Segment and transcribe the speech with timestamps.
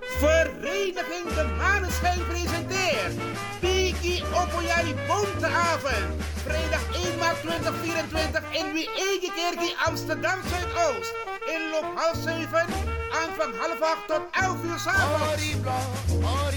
[0.00, 3.14] Vereniging de Maneschijn presenteert
[3.60, 6.22] Piki Opoyari Bonteavond.
[6.44, 11.14] Vrijdag 1 maart 2024 in Wiegekerkie Amsterdam Zuidoost.
[11.54, 12.66] Inloop half 7,
[13.12, 15.42] aanvang half 8 tot 11 uur s'avonds.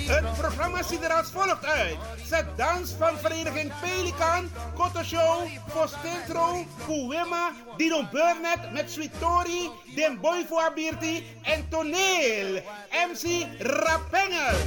[0.07, 1.98] Het programma ziet er als volgt uit.
[2.26, 10.45] Zet dans van vereniging Pelikan, Koto Show, Fostentro, Kuwema, Dino Burnett met Sweetori, Den Boy
[11.41, 12.62] en Toneel.
[13.09, 14.58] MC Rapengel.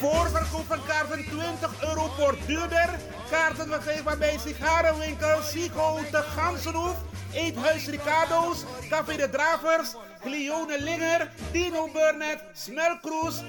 [0.00, 2.98] Voorverkoop van kaarten 20 euro voor duurder.
[3.30, 6.96] Kaarten verkrijgbaar bij sigarenwinkel Sigo de Gansenhoef.
[7.34, 13.42] Eethuis Ricardo's, Café de Dravers, Cleone Linger, Dino Burnett, Smelkroes,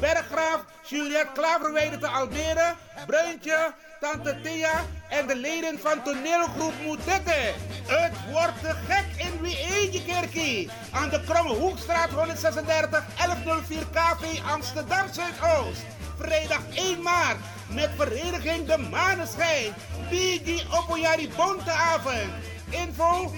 [0.00, 2.74] Berggraaf, Juliette Klaverweide te Almere,
[3.06, 7.54] Bruintje, Tante Thea en de leden van toneelgroep Moetette.
[7.86, 10.70] Het wordt gek in Wiegekerkie.
[10.90, 15.82] Aan de Kromme Hoekstraat 136 1104 KV Amsterdam Zuidoost.
[16.18, 17.38] Vrijdag 1 maart
[17.74, 19.72] met vereniging De Maneschijn.
[20.10, 22.30] Biggie Opoyari Bonteavond.
[22.70, 23.32] Info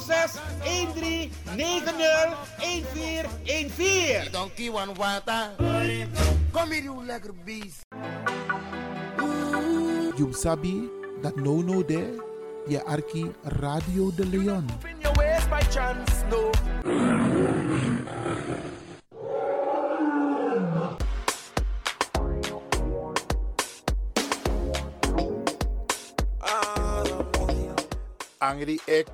[0.00, 1.94] 06 13 90
[2.58, 4.32] 1414.
[4.32, 5.50] Donkey one water.
[6.52, 7.86] Kom hier, you lekker beest.
[10.16, 10.88] You sabi
[11.22, 12.22] dat no no there,
[12.66, 14.66] je arki Radio de Leon.
[28.50, 29.06] Angry, ik.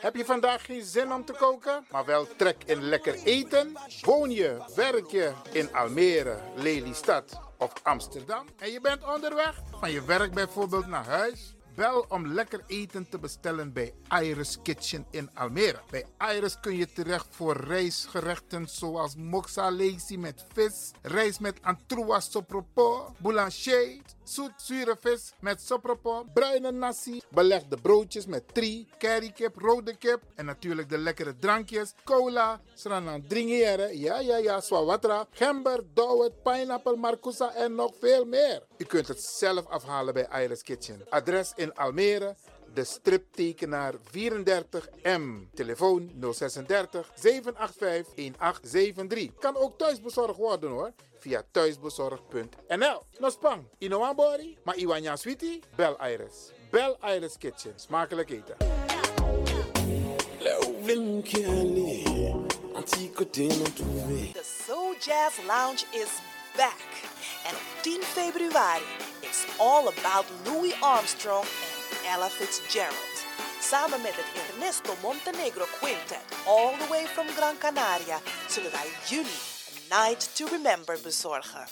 [0.00, 3.72] Heb je vandaag geen zin om te koken, maar wel trek in lekker eten?
[4.00, 8.46] Woon je, werk je in Almere, Lelystad of Amsterdam?
[8.58, 11.54] En je bent onderweg van je werk bijvoorbeeld naar huis?
[11.74, 15.80] Bel om lekker eten te bestellen bij Iris Kitchen in Almere.
[15.90, 16.04] Bij
[16.36, 23.14] Iris kun je terecht voor rijstgerechten zoals moxa lazy met vis, rijst met antroas sopropo,
[23.18, 30.20] boulanger, zoet zure vis met sopropo, bruine nasi, belegde broodjes met tri, currykip, rode kip
[30.34, 36.96] en natuurlijk de lekkere drankjes, cola, sranan dringeren, ja ja ja, swawatra, gember, dowet, pineapple,
[36.96, 38.62] marcousa en nog veel meer.
[38.76, 41.02] U kunt het zelf afhalen bij Iris Kitchen.
[41.08, 42.34] Adres in Almere,
[42.74, 45.50] de striptekenaar 34M.
[45.54, 49.38] Telefoon 036 785 1873.
[49.38, 50.92] Kan ook thuisbezorgd worden hoor.
[51.18, 53.02] Via thuisbezorgd.nl.
[53.18, 56.52] No spang, Inoambori, maar Iwanya Sweetie, Bel Iris.
[56.70, 57.72] Bel Iris Kitchen.
[57.76, 58.56] Smakelijk eten.
[64.32, 66.08] The Soul Jazz Lounge is
[66.56, 66.80] back.
[67.46, 68.84] En op 10 februari
[69.20, 73.16] is all about Louis Armstrong en Ella Fitzgerald.
[73.60, 79.47] Samen met het Ernesto Montenegro Quintet, all the way from Gran Canaria, zullen wij jullie
[79.88, 81.66] Night to Remember bezorgen.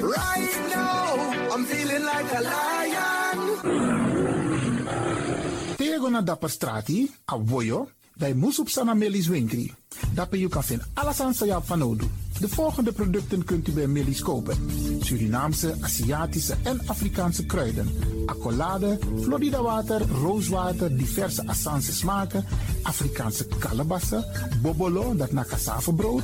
[0.03, 1.15] Right now,
[1.55, 3.37] I'm feeling like a lion.
[5.79, 9.71] Tego na dapper strati, a voyo, dai musup sana melis winkri.
[10.11, 12.26] Dapper you kan vinden alles aan sa van nodu.
[12.39, 14.57] De volgende producten kunt u bij Millie's kopen.
[14.99, 17.89] Surinaamse, Aziatische en Afrikaanse kruiden.
[18.25, 22.45] Accolade, Florida water, rooswater, diverse Assange smaken.
[22.81, 24.25] Afrikaanse kalebassen,
[24.61, 26.23] bobolo, dat na cassavebrood.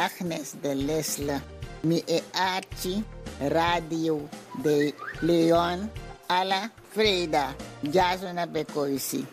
[0.00, 1.42] Agnes de Lesle,
[1.82, 3.04] mi e Archie,
[3.50, 4.28] Radio
[4.62, 5.90] de Leon,
[6.26, 9.26] Ala Freda, Jasona Bekoisi,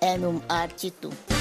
[0.00, 1.33] en um Archie toe.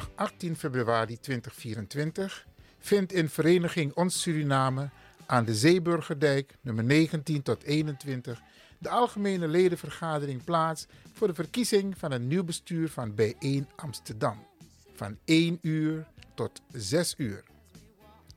[0.00, 2.46] Zondag 18 februari 2024
[2.78, 4.90] vindt in Vereniging Ons Suriname
[5.26, 8.42] aan de Zeeburgerdijk nummer 19 tot 21
[8.78, 14.46] de algemene ledenvergadering plaats voor de verkiezing van een nieuw bestuur van Bijeen Amsterdam
[14.94, 17.44] van 1 uur tot 6 uur.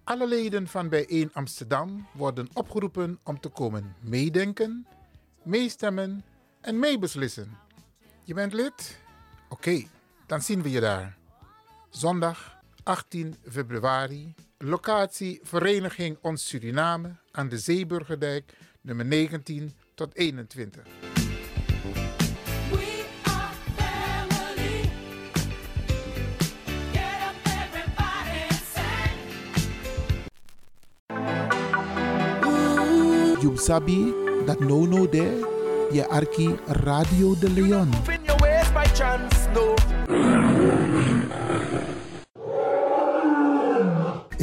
[0.03, 4.87] Alle leden van Bijeen Amsterdam worden opgeroepen om te komen meedenken,
[5.43, 6.23] meestemmen
[6.61, 7.57] en meebeslissen.
[8.23, 8.97] Je bent lid?
[9.49, 9.87] Oké,
[10.25, 11.16] dan zien we je daar.
[11.89, 14.33] Zondag 18 februari.
[14.57, 20.83] Locatie Vereniging Ons Suriname aan de Zeeburgerdijk nummer 19 tot 21.
[33.41, 34.13] You sabi
[34.45, 35.37] that no no there,
[35.91, 37.89] je arki Radio de Leon.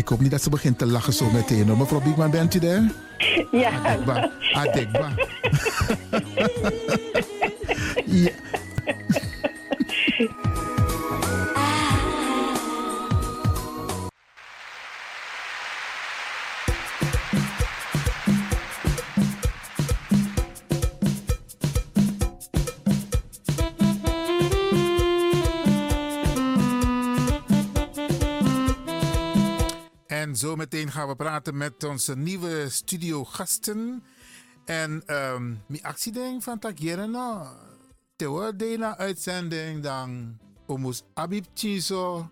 [0.05, 1.69] Ik hoop niet dat ze begint te lachen zo meteen.
[1.69, 1.77] hoor.
[1.79, 2.91] Mevrouw Biekman, bent u daar?
[3.53, 3.71] Ja.
[3.71, 4.31] Adekba.
[4.53, 5.12] Adekba.
[8.25, 8.31] ja.
[30.71, 34.03] Zometeen gaan we praten met onze nieuwe studiogasten.
[34.65, 37.47] En um, mijn actieding van Takieren, no.
[38.17, 42.29] Tewa dena uitzending dan omus Abib Chiso.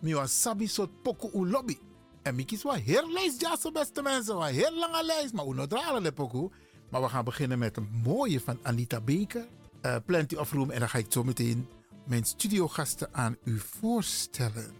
[0.00, 1.78] Mi was sabi soort poku u lobby.
[2.22, 4.36] En mi kies heel lijst, ja, zo beste mensen.
[4.36, 6.48] Wel heel lange lijst, maar u dralen de poku.
[6.90, 9.46] Maar we gaan beginnen met een mooie van Anita Beker.
[9.82, 10.70] Uh, Plenty of Room.
[10.70, 11.68] En dan ga ik zo meteen
[12.06, 14.72] mijn studiogasten aan u voorstellen.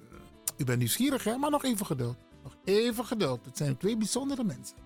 [0.57, 1.37] U bent nieuwsgierig, hè?
[1.37, 2.24] Maar nog even geduld.
[2.64, 3.44] Even geduld.
[3.44, 4.84] Het zijn twee bijzondere mensen.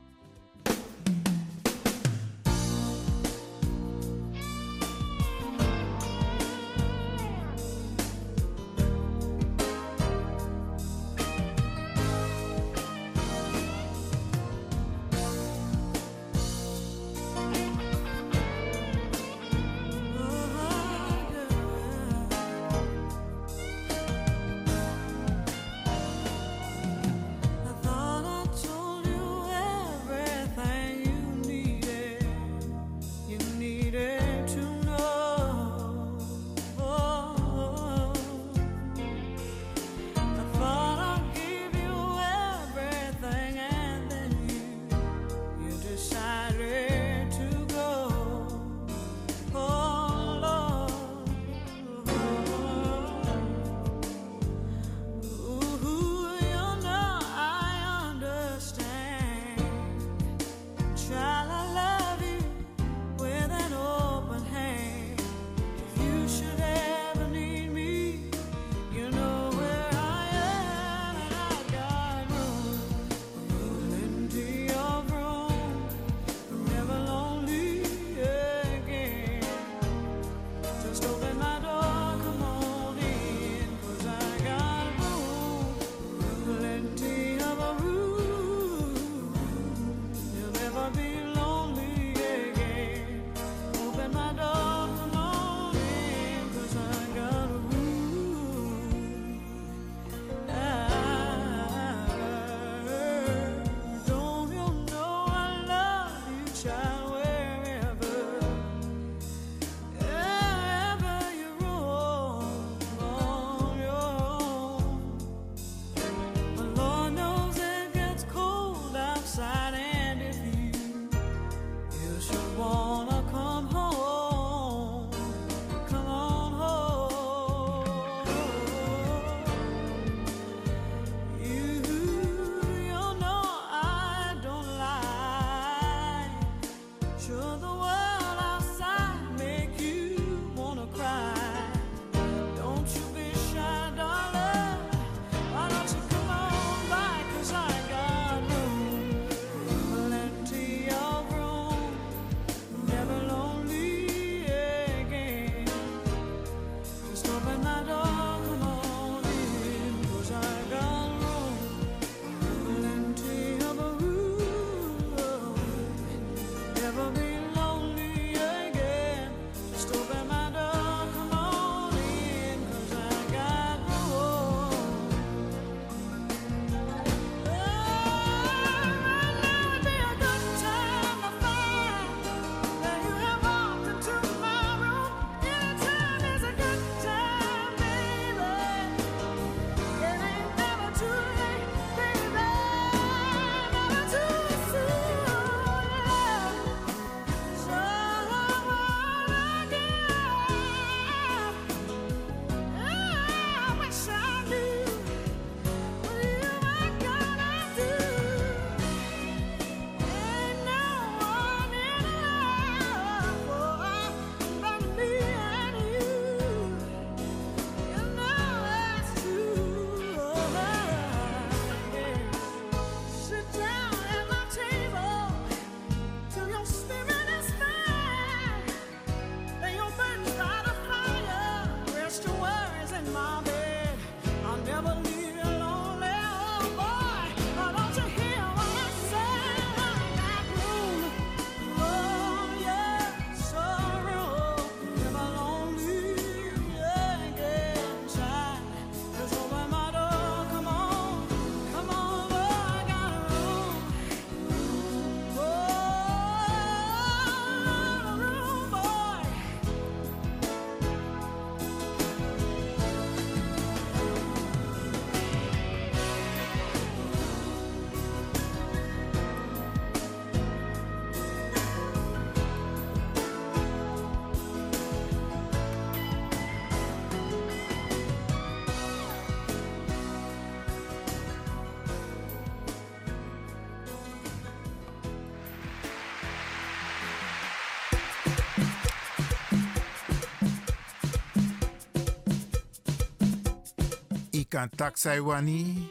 [294.39, 295.91] Ikan taksaiwani,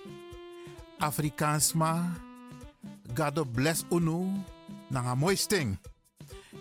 [1.00, 2.14] Afrikaans ma,
[3.14, 4.32] God bless unu,
[4.90, 5.78] nanga mooi sting.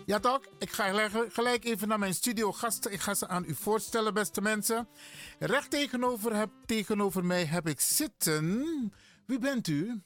[0.05, 2.91] Ja toch, ik ga gelijk- even naar mijn studio gasten.
[2.91, 4.87] Ik ga ze aan u voorstellen, beste mensen.
[5.39, 8.93] Recht tegenover, heb, tegenover mij heb ik zitten.
[9.25, 10.01] Wie bent u?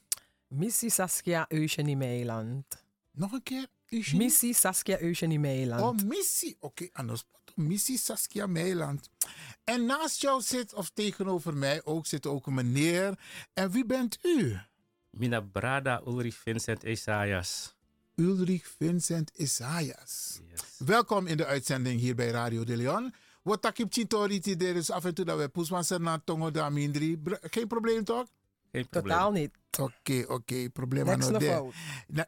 [0.48, 2.64] Missie Saskia Eugenie Meiland.
[3.12, 3.66] Nog een keer?
[3.88, 4.24] Eugenie?
[4.24, 6.02] Missie Saskia Eugenie Meiland.
[6.02, 6.56] Oh, missie.
[6.60, 7.24] Oké, anders.
[7.56, 9.08] Missie Saskia Meiland.
[9.64, 13.18] En naast jou zit, of tegenover mij ook, zit ook een meneer.
[13.52, 14.58] En wie bent u?
[15.10, 17.74] Mina Brada Ulrich Vincent Esaias.
[18.14, 20.40] Ulrich Vincent Isaias.
[20.78, 23.14] Welkom in de uitzending hier bij Radio de Leon.
[23.42, 26.50] Wat takip chintori ti er is af en toe dat we poesman zijn naar tongo
[26.50, 27.18] da mindri.
[27.18, 28.26] Br- Geen probleem toch?
[28.72, 29.12] Geen probleem.
[29.14, 29.50] Totaal niet.
[29.78, 31.72] Oké, oké, probleem Niks aan de.
[32.06, 32.26] Nou,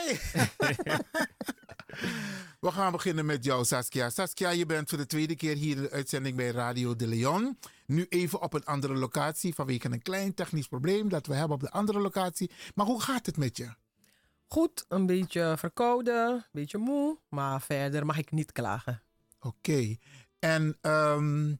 [0.00, 0.18] hey!
[2.60, 4.10] We gaan beginnen met jou, Saskia.
[4.10, 7.58] Saskia, je bent voor de tweede keer hier in de uitzending bij Radio de Leon.
[7.86, 11.60] Nu even op een andere locatie vanwege een klein technisch probleem dat we hebben op
[11.62, 12.50] de andere locatie.
[12.74, 13.74] Maar hoe gaat het met je?
[14.46, 19.02] Goed, een beetje verkouden, een beetje moe, maar verder mag ik niet klagen.
[19.40, 19.96] Oké.
[20.38, 21.54] En ehm,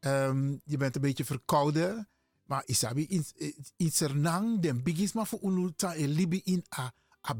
[0.00, 2.08] ehm, je bent een beetje verkouden.
[2.46, 3.32] Maar isabi iets-
[3.76, 6.92] iets Sernang, den bigis maar voor unuta en libi in a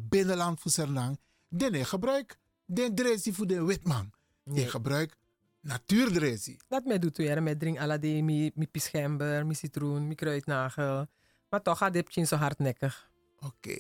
[0.09, 1.19] binnenland voor Sernang.
[1.49, 4.13] Den gebruik, den dresi voor de witman.
[4.45, 5.17] Den gebruik
[5.63, 6.57] natuurdresi.
[6.69, 11.07] Dat mij doet weer met drink alade, mi, mi pischember, mi citroen, mi kruidnagel.
[11.49, 13.11] Maar toch gaat dit zo hardnekkig.
[13.41, 13.79] Oké.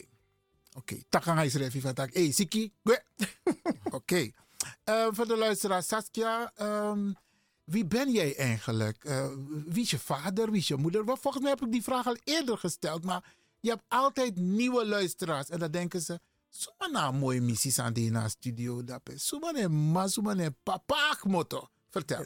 [0.76, 2.14] Oké, takang hij schrijft van tak.
[2.14, 2.72] Hey, Siki.
[3.90, 4.30] Oké.
[4.84, 6.52] Eh, voor de luisteraar, Saskia.
[6.54, 7.12] ehm,
[7.64, 9.04] wie ben jij eigenlijk?
[9.04, 9.28] Eh,
[9.66, 10.50] wie is je vader?
[10.50, 11.04] Wie is je moeder?
[11.04, 13.04] Volgens mij heb ik die vraag al eerder gesteld.
[13.04, 15.48] Maar je hebt altijd nieuwe luisteraars.
[15.48, 16.20] En dan denken ze...
[16.48, 18.82] Suma na mooie missies aan die na studio.
[19.14, 21.68] Suma ne ma, suma papa motto.
[21.90, 22.24] Vertel.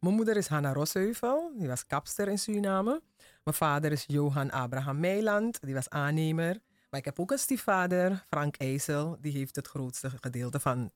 [0.00, 3.02] Mijn moeder is Hanna Rosheuvel, die was kapster in Suriname.
[3.44, 6.60] Mijn vader is Johan Abraham Meiland, die was aannemer.
[6.90, 10.90] Maar ik heb ook een stiefvader, Frank IJssel, die heeft het grootste gedeelte van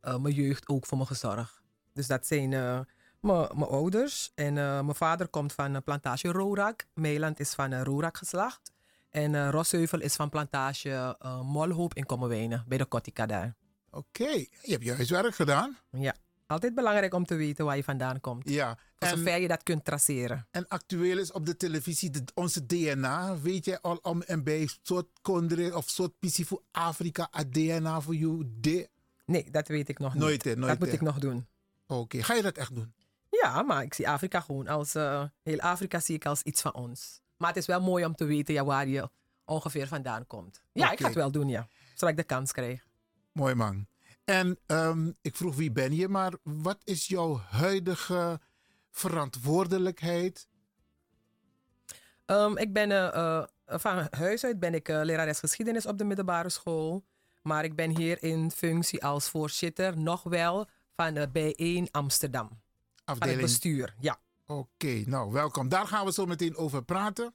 [0.00, 1.62] eh, mijn jeugd ook voor me gezorgd.
[1.92, 2.80] Dus dat zijn eh,
[3.20, 4.32] mijn mijn ouders.
[4.34, 6.86] En eh, mijn vader komt van een plantage Rorak.
[6.94, 8.72] Meiland is van een Rorak geslacht.
[9.10, 13.54] En eh Rosheuvel is van plantage eh, Molhoop in Kommerwijnen, bij de Kotika daar.
[13.90, 15.76] Oké, je hebt je huiswerk gedaan.
[15.90, 16.14] Ja,
[16.46, 18.48] altijd belangrijk om te weten waar je vandaan komt.
[18.48, 18.78] Ja.
[18.96, 20.46] Voor en- zover je dat kunt traceren.
[20.50, 23.38] En actueel is op de televisie de, onze DNA.
[23.40, 28.00] Weet jij al om en bij soort kondre of soort pissie voor Afrika, a DNA
[28.00, 28.44] voor jou?
[28.60, 28.88] De...
[29.26, 30.22] Nee, dat weet ik nog niet.
[30.22, 31.46] Nooit, nooit, dat moet ik nog doen.
[31.86, 32.94] Oké, ga je dat echt doen?
[33.30, 34.94] Ja, maar ik zie Afrika gewoon als...
[34.94, 37.20] eh, heel Afrika zie ik als iets van ons.
[37.40, 39.10] Maar het is wel mooi om te weten ja, waar je
[39.44, 40.62] ongeveer vandaan komt.
[40.72, 41.68] Ja, ik ga het wel doen, ja.
[41.94, 42.86] Zodat ik de kans krijg.
[43.32, 43.86] Mooi man.
[44.24, 48.40] En ehm, ik vroeg wie ben je, maar wat is jouw huidige
[48.90, 50.48] verantwoordelijkheid?
[52.26, 56.48] Ehm, ik ben eh, van huis uit ben ik eh, lerares geschiedenis op de middelbare
[56.48, 57.04] school.
[57.42, 62.48] Maar ik ben hier in functie als voorzitter nog wel van de B1 Amsterdam.
[62.48, 62.58] Van
[63.04, 64.20] Afdeling- het bestuur, ja.
[64.50, 65.68] Oké, nou welkom.
[65.68, 67.34] Daar gaan we zo meteen over praten.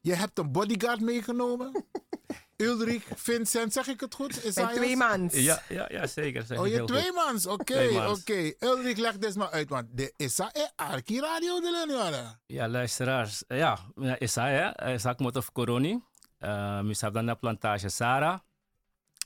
[0.00, 1.84] Je hebt een bodyguard meegenomen.
[2.56, 4.36] Ulrich, Vincent, zeg ik het goed?
[4.44, 4.72] Isaias?
[4.74, 5.34] twee mans.
[5.34, 6.42] Ja, ja, ja zeker.
[6.42, 7.14] zeg Oh, ik je heel twee goed.
[7.14, 7.46] mans.
[7.46, 8.20] Oké, Twee mans.
[8.20, 8.52] oké.
[8.60, 12.40] Ulrich, leg dit maar uit, want de Issa e Arki Radio de Leonora.
[12.46, 13.46] Ja, luisteraars.
[13.46, 16.00] Eh, Ja, ja, Isaiah, eh, Isaac Moto of Coroni.
[16.40, 18.42] Uh, Misa dan de plantage Sara.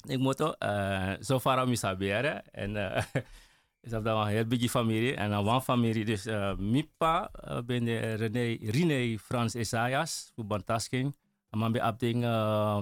[0.08, 2.50] Ik moet uh, zo ver misa beren.
[2.50, 3.02] En uh,
[3.80, 5.14] is dat dan een heel big familie.
[5.14, 6.04] En dan one familie.
[6.04, 10.30] Dus uh, Mipa uh, ben de René, René Frans Isaias.
[10.34, 11.16] Voor Bantasking.
[11.50, 12.80] En dan ben ik uh,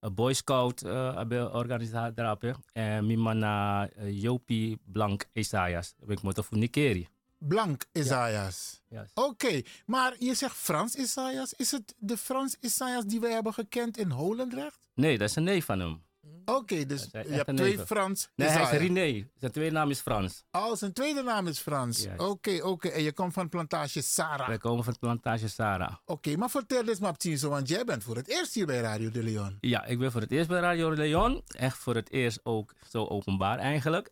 [0.00, 2.54] een Boy Scout uh, organisatie.
[2.72, 3.82] En mijn man uh,
[4.22, 5.94] Jopie Blank Isaias.
[6.06, 7.08] Ik moet voor Nikeri.
[7.38, 8.82] Blank Isaias.
[8.88, 9.06] Ja.
[9.14, 11.52] Oké, maar je zegt Frans Isaias.
[11.52, 14.88] Is het de Frans Isaias die wij hebben gekend in Holendrecht?
[14.94, 16.04] Nee, dat is een neef van hem.
[16.46, 17.78] Oké, dus je hebt twee.
[17.78, 18.78] Frans Nee, hij is.
[18.78, 19.28] René.
[19.38, 20.44] Zijn tweede naam is Frans.
[20.50, 22.06] Oh, zijn tweede naam is Frans.
[22.16, 22.88] Oké, oké.
[22.88, 24.46] En je komt van plantage Sarah.
[24.46, 25.94] Wij komen van de plantage Sarah.
[26.04, 29.10] Oké, maar vertel eens maar zo, want jij bent voor het eerst hier bij Radio
[29.10, 29.58] de Leon.
[29.60, 31.42] Ja, ik ben voor het eerst bij Radio Leon.
[31.46, 34.08] Echt voor het eerst ook zo openbaar eigenlijk.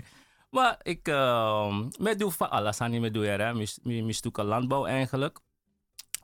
[0.50, 3.52] maar ik uh, met doe van alles aan die doe hè.
[4.44, 5.38] Landbouw eigenlijk.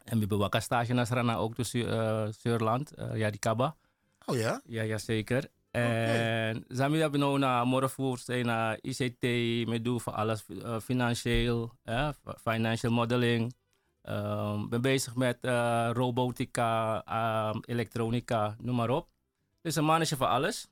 [0.04, 3.76] En we bewaken stage naar Srana ook dus uh, Zuurland, uh, ja die Kaba.
[4.26, 4.60] Oh ja?
[4.64, 5.48] Ja, ja zeker.
[5.70, 9.22] En Zami hebben nou naar morgen zijn naar ICT,
[9.68, 12.08] met doe van alles uh, financieel, eh,
[12.42, 13.54] financial modeling.
[14.08, 16.96] Um, ben bezig met uh, robotica,
[17.50, 19.08] um, elektronica, noem maar op.
[19.62, 20.66] Dus een mannetje van alles.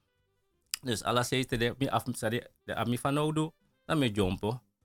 [0.83, 2.03] Dus alles heeft de af
[2.65, 3.51] de ami van nodu,
[3.85, 4.17] dan met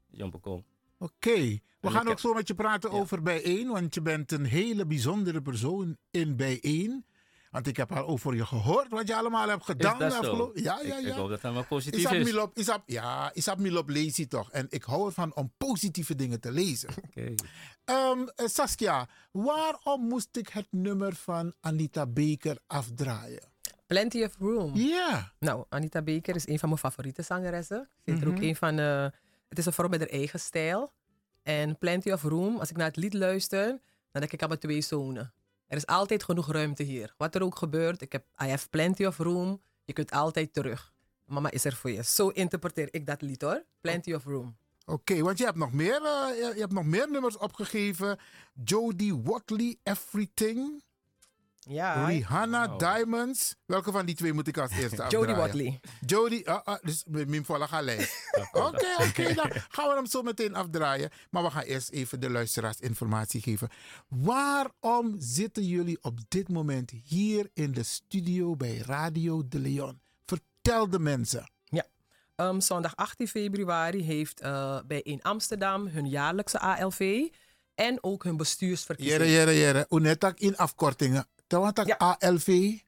[0.07, 0.65] jompo kom.
[0.97, 4.01] Oké, we En gaan ik ook heb- zo met je praten over bijeen, want je
[4.01, 7.05] bent een hele bijzondere persoon in bijeen.
[7.57, 9.99] Want ik heb al over je gehoord wat je allemaal hebt Is gedaan.
[9.99, 10.51] dat de zo?
[10.53, 11.13] Ja, Ik- ja, Ik ja.
[11.15, 12.23] hoop dat dat maar positief is.
[12.23, 14.51] Milop, Isap, ja, Isap Milop lees je toch.
[14.51, 16.89] En ik hou ervan om positieve dingen te lezen.
[17.07, 17.33] Oké.
[17.85, 23.43] Ehm, eh, Saskia, waarom moest ik het nummer van Anita Baker afdraaien?
[23.87, 24.75] Plenty of Room.
[24.75, 25.31] Ja.
[25.39, 27.89] Nou, Anita Baker is een van mijn favoriete zangeressen.
[28.05, 28.43] Ze is er ook Mhm.
[28.43, 28.79] een van...
[28.79, 29.03] eh,
[29.49, 30.91] het is een vrouw met haar eigen stijl.
[31.43, 33.67] En Plenty of Room, als ik naar het lied luister,
[34.11, 35.33] dan denk ik aan mijn twee zonen.
[35.67, 37.13] Er is altijd genoeg ruimte hier.
[37.17, 39.61] Wat er ook gebeurt, ik heb I have plenty of room.
[39.83, 40.93] Je kunt altijd terug.
[41.25, 42.03] Mama is er voor je.
[42.03, 43.65] Zo interpreteer ik dat lied hoor.
[43.81, 44.57] Plenty of room.
[44.85, 48.19] Oké, want je hebt, nog meer, eh, je, hebt nog meer nummers opgegeven.
[48.63, 50.83] Jodie Watley, Everything.
[51.67, 52.05] Ja.
[52.05, 52.79] Rihanna, Wow.
[52.79, 53.55] Diamonds.
[53.65, 55.27] Welke van die twee moet ik als eerste afdraaien?
[55.27, 55.79] Jodie Watley.
[56.05, 58.31] Jodie, ah, ah, dus met mijn volle lijst.
[58.51, 61.09] Oké, oké, dan gaan we hem zo meteen afdraaien.
[61.29, 63.69] Maar we gaan eerst even de luisteraars informatie geven.
[64.07, 69.99] Waarom zitten jullie op dit moment hier in de studio bij Radio de Leon?
[70.25, 71.51] Vertel de mensen.
[71.63, 71.85] Ja.
[72.35, 77.27] Ehm, zondag 18 februari heeft eh, bij in Amsterdam hun jaarlijkse ALV
[77.75, 79.19] en ook hun bestuursverkiezing.
[79.21, 79.85] Jere, jere, jere.
[79.89, 81.27] Hoe net ook in afkortingen.
[81.47, 82.79] Ik ALV.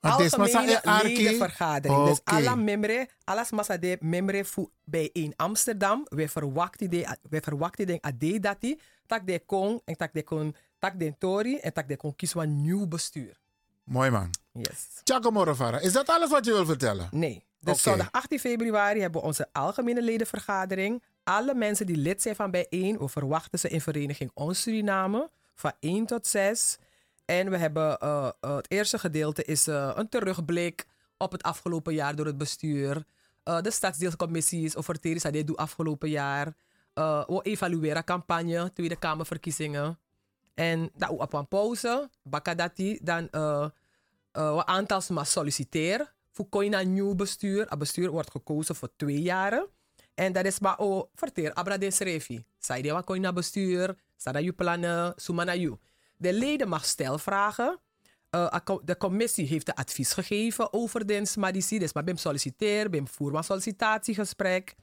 [0.00, 1.04] Algemene ARK.
[1.04, 2.06] ledenvergadering.
[2.06, 6.06] Dus alle membre, alles massa de membre fu bij in Amsterdam.
[6.08, 10.22] We verwachten de, we verwachten de ade dat die tak de kon en tak de
[10.22, 13.40] kon tak de tori en tak de kon kiezen een nieuw bestuur.
[13.84, 14.30] Mooi man.
[14.52, 15.00] Yes.
[15.04, 17.08] Chaco Morovara, is dat alles wat je wil vertellen?
[17.10, 17.44] Nee.
[17.60, 17.82] Dus Oké.
[17.82, 21.02] zondag 18 februari hebben we onze algemene ledenvergadering.
[21.24, 25.72] Alle mensen die lid zijn van bijeen, we verwachten ze in vereniging Ons Suriname van
[25.80, 26.78] 1 tot 6.
[27.24, 32.16] En we hebben eh, het eerste gedeelte is eh, een terugblik op het afgelopen jaar
[32.16, 33.04] door het bestuur.
[33.42, 36.54] De stadsdeelcommissies over Teresa dit doet afgelopen jaar.
[36.94, 39.98] We evalueren campagne, Tweede Kamerverkiezingen.
[40.54, 43.68] En dat we op een pauze, bakadati, dan uh,
[44.32, 46.12] wat aantal solliciteer.
[46.30, 47.66] Voor een nieuw bestuur.
[47.68, 49.66] Het bestuur wordt gekozen voor twee jaren.
[50.14, 52.44] En dat is maar o verteer abra de srefi.
[52.58, 55.78] Zij de wat koina bestuur, sada plannen, sumana you.
[56.22, 57.80] De leden mag stelvragen.
[58.30, 61.78] Uh, co- de commissie heeft de advies gegeven over de smadisi.
[61.78, 64.74] Dus maar bim solliciteer, bim voer een sollicitatiegesprek.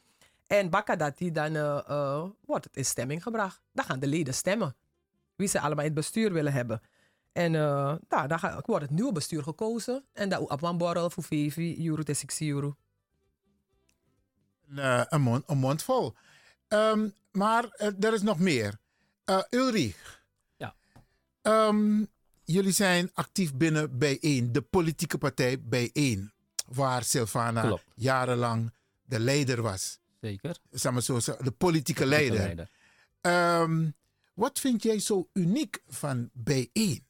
[0.47, 3.62] En bakadati dan uh, wordt het in stemming gebracht.
[3.71, 4.75] Dan gaan de leden stemmen.
[5.36, 6.82] Wie ze allemaal in het bestuur willen hebben.
[7.32, 10.06] En uh, nou, dan wordt het nieuwe bestuur gekozen.
[10.13, 12.75] En dat op een borrel voor 5 euro tot 6 euro.
[14.75, 16.13] Eh, een, mond, vol.
[16.67, 18.80] Ehm, maar eh, er is nog meer.
[19.25, 20.18] Eh Ulrich.
[21.41, 21.67] Ja.
[21.67, 22.04] Ehm,
[22.43, 26.32] jullie zijn actief binnen Bijeen, de politieke partij Bijeen.
[26.67, 27.84] Waar Silvana Klopt.
[27.95, 28.73] jarenlang
[29.06, 29.99] de leider was.
[30.21, 30.58] Zeker.
[30.71, 32.38] Zeg maar zo, de politieke leider.
[32.38, 32.69] leider.
[33.21, 33.89] Ehm,
[34.34, 37.08] wat vind jij zo uniek van Bijeen?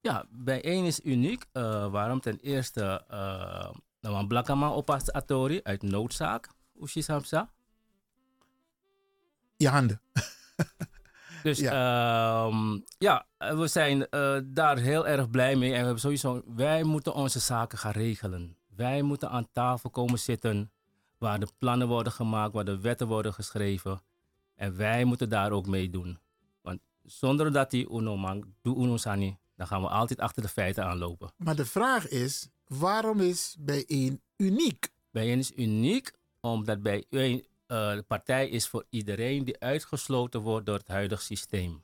[0.00, 1.46] Ja, bijeen is uniek.
[1.52, 2.20] Eh, waarom?
[2.20, 6.48] Ten eerste, uh, nou, een blakama opas atori uit noodzaak.
[6.82, 7.50] Ushi samsa.
[9.56, 10.00] Je handen.
[11.42, 12.50] Dus ja,
[12.98, 15.68] ja we zijn eh, daar heel erg blij mee.
[15.68, 18.56] En we hebben sowieso, wij moeten onze zaken gaan regelen.
[18.76, 20.70] Wij moeten aan tafel komen zitten
[21.18, 24.02] waar de plannen worden gemaakt, waar de wetten worden geschreven.
[24.54, 26.18] En wij moeten daar ook mee doen.
[26.62, 30.48] Want zonder dat die uno man, doe uno sani, dan gaan we altijd achter de
[30.48, 31.32] feiten aanlopen.
[31.36, 34.92] Maar de vraag is, waarom is Bijeen uniek?
[35.10, 40.78] Bijeen is uniek omdat bijeen uh, de partij is voor iedereen die uitgesloten wordt door
[40.78, 41.82] het huidige systeem.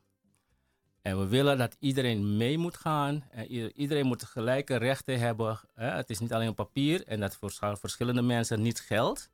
[1.03, 3.25] En we willen dat iedereen mee moet gaan.
[3.31, 3.47] En
[3.77, 5.61] iedereen moet gelijke rechten hebben.
[5.75, 9.31] Het is niet alleen op papier en dat voor verschillende mensen niet geldt.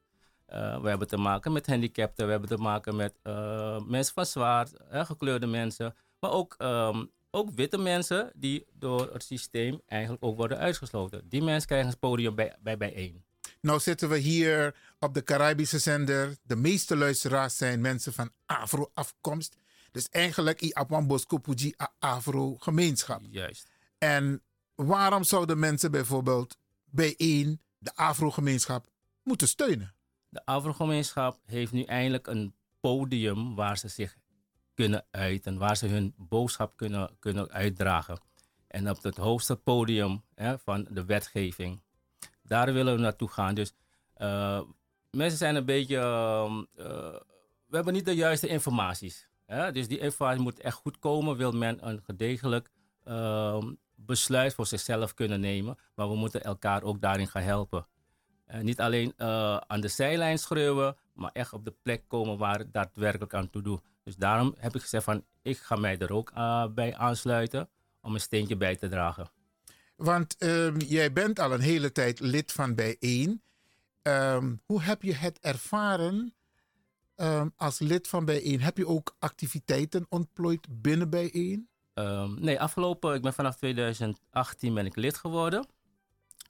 [0.48, 4.26] Uh, we hebben te maken met handicapten, we hebben te maken met uh, mensen van
[4.26, 5.94] zwaar, gekleurde mensen.
[6.20, 11.28] Maar ook, um, ook witte mensen die door het systeem eigenlijk ook worden uitgesloten.
[11.28, 13.24] Die mensen krijgen een podium bij, bij bijeen.
[13.62, 16.36] Nou zitten we hier op de Caribische zender.
[16.42, 19.56] De meeste luisteraars zijn mensen van Afro-afkomst.
[19.90, 23.20] Dus eigenlijk i Apan Bosco Puji Afro-gemeenschap.
[23.30, 23.68] Juist.
[23.98, 24.42] En
[24.74, 28.86] waarom zouden mensen bijvoorbeeld bijeen de Afro-gemeenschap
[29.22, 29.94] moeten steunen?
[30.28, 34.16] De Afro-gemeenschap heeft nu eindelijk een podium waar ze zich
[34.74, 38.20] kunnen uiten, waar ze hun boodschap kunnen, kunnen uitdragen.
[38.66, 41.80] En op het hoogste podium hè, van de wetgeving.
[42.52, 43.54] Daar willen we naartoe gaan.
[43.54, 43.72] Dus
[44.18, 44.60] uh,
[45.10, 45.96] mensen zijn een beetje.
[45.96, 46.86] Uh, uh,
[47.66, 49.28] we hebben niet de juiste informaties.
[49.46, 49.72] Hè?
[49.72, 51.36] Dus die informatie moet echt goed komen.
[51.36, 52.70] Wil men een gedegelijk
[53.94, 55.78] besluit voor zichzelf kunnen nemen.
[55.94, 57.86] Maar we moeten elkaar ook daarin gaan helpen.
[58.52, 62.58] Eh, niet alleen eh, aan de zijlijn schreeuwen, maar echt op de plek komen waar
[62.58, 63.82] het daadwerkelijk aan toe doet.
[64.04, 67.68] Dus daarom heb ik gezegd van, ik ga mij er ook eh, bij aansluiten
[68.00, 69.30] om een steentje bij te dragen.
[70.02, 73.42] Want ehm, jij bent al een hele tijd lid van Bijeen.
[74.02, 76.34] Ehm, hoe heb je het ervaren
[77.14, 78.60] ehm, als lid van Bijeen?
[78.60, 81.68] Heb je ook activiteiten ontplooid binnen Bijeen?
[82.38, 85.66] Nee, afgelopen, ik ben vanaf 2018 ben ik lid geworden.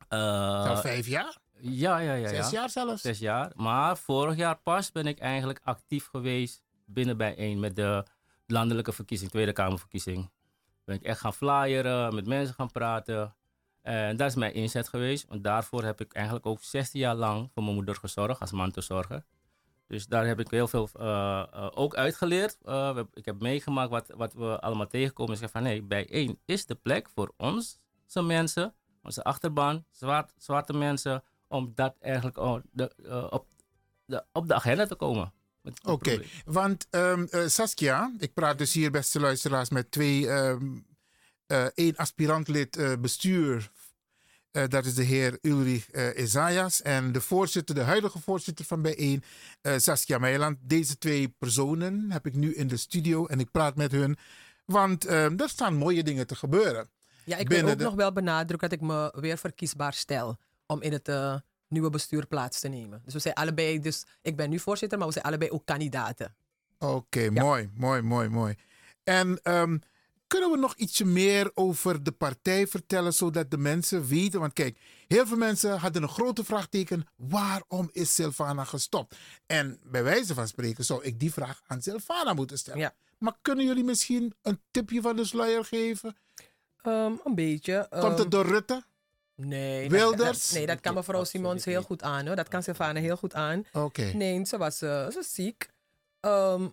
[0.09, 1.39] Eh, Al vijf jaar?
[1.59, 2.29] Ja, ja, ja.
[2.29, 2.61] Zes ja.
[2.61, 3.03] jaar zelfs?
[3.03, 3.53] Zes jaar.
[3.55, 8.05] Maar vorig jaar pas ben ik eigenlijk actief geweest binnen bijeen met de
[8.47, 10.31] landelijke verkiezing, Tweede Kamerverkiezing.
[10.85, 13.35] Ben ik echt gaan flyeren, met mensen gaan praten.
[13.83, 15.29] En dat is mijn inzet geweest.
[15.29, 19.25] Want daarvoor heb ik eigenlijk ook 16 jaar lang voor mijn moeder gezorgd, als mantelzorger.
[19.87, 22.59] Dus daar heb ik heel veel eh, eh, ook uitgeleerd.
[22.65, 25.33] Uh, ik heb meegemaakt wat, wat we allemaal tegenkomen.
[25.33, 30.73] Ik zeg van nee, bijeen is de plek voor onze mensen, onze achterban, zwart, zwarte
[30.73, 33.47] mensen, om dat eigenlijk de, op,
[34.05, 35.33] de, op de agenda te komen.
[35.65, 36.27] Oké, okay.
[36.45, 40.81] want um, uh, Saskia, ik praat dus hier beste luisteraars met twee, um, uh,
[41.75, 43.71] één aspirantlid bestuur.
[44.69, 49.23] dat is de heer Ulrich Isaias en de voorzitter, de huidige voorzitter van bijeen,
[49.77, 50.59] Saskia Meiland.
[50.61, 54.17] Deze twee personen heb ik nu in de studio en ik praat met hun,
[54.65, 56.89] want um, er staan mooie dingen te gebeuren.
[57.25, 57.85] Ja, ik wil ook de...
[57.85, 61.37] nog wel benadrukken dat ik me weer verkiesbaar stel om in het uh,
[61.69, 63.03] nieuwe bestuur plaats te nemen.
[63.05, 66.35] Dus we zijn allebei, dus ik ben nu voorzitter, maar we zijn allebei ook kandidaten.
[66.79, 67.43] Oké, okay, ja.
[67.43, 68.55] mooi, mooi, mooi, mooi.
[69.05, 69.81] En um,
[70.33, 74.41] kunnen we nog ietsje meer over de partij vertellen, zodat de mensen weten?
[74.41, 79.17] Want kijk, heel veel mensen hadden een grote vraagteken: waarom is Silvana gestopt?
[79.47, 82.81] En bij wijze van spreken zou ik die vraag aan Silvana moeten stellen.
[82.81, 82.95] Ja.
[83.19, 86.17] Maar kunnen jullie misschien een tipje van de sluier geven?
[86.83, 87.89] Um, een beetje.
[87.91, 88.83] Um, Komt het door Rutte?
[89.35, 90.49] Nee, Wilders?
[90.49, 92.27] Dat, nee, dat kan mevrouw Simons heel goed aan.
[92.27, 92.37] Hoor.
[92.37, 93.59] Dat kan Sylvana heel goed aan.
[93.59, 93.79] Oké.
[93.79, 94.13] Okay.
[94.13, 95.69] Nee, ze was uh, ze ziek.
[96.21, 96.73] Um,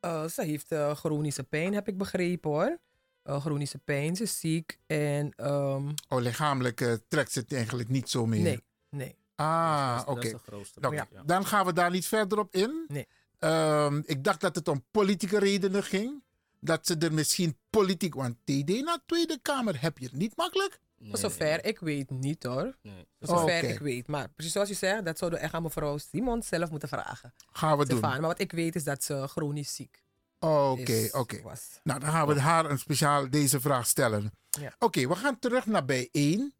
[0.00, 2.78] uh, ze heeft uh, chronische pijn, heb ik begrepen hoor.
[3.26, 4.78] Chronische pijn, ze is ziek.
[4.86, 8.42] En, um, oh, lichamelijk trekt ze het eigenlijk niet zo meer?
[8.42, 9.16] Nee, nee.
[9.36, 10.38] Ah, oké.
[10.76, 10.94] Okay.
[10.94, 11.08] Ja.
[11.24, 12.84] Dan gaan we daar niet verder op in.
[12.88, 13.06] Nee.
[13.38, 16.22] Um, ik dacht dat het om politieke redenen ging.
[16.60, 18.14] Dat ze er misschien politiek...
[18.14, 20.80] Want TD naar Tweede Kamer heb je het niet makkelijk.
[20.98, 22.76] Nee, voor zover ik weet niet hoor.
[22.82, 23.06] Nee.
[23.18, 23.60] Voor zover okay.
[23.60, 24.06] ik weet.
[24.06, 27.32] Maar precies zoals je zegt, dat zouden we echt aan mevrouw Simon zelf moeten vragen.
[27.52, 28.00] Gaan we Stefan.
[28.00, 28.10] doen.
[28.10, 30.04] Maar wat ik weet is dat ze chronisch ziek
[30.38, 31.18] Oké, okay, oké.
[31.18, 31.56] Okay.
[31.82, 34.32] Nou, dan gaan we haar een speciaal deze vraag stellen.
[34.50, 34.66] Ja.
[34.66, 36.54] Oké, okay, we gaan terug naar bijeen.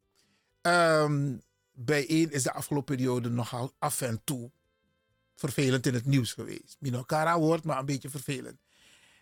[0.63, 4.51] Um, bijeen is de afgelopen periode nogal af en toe
[5.35, 6.77] vervelend in het nieuws geweest.
[6.79, 8.61] Minokara woord, maar een beetje vervelend.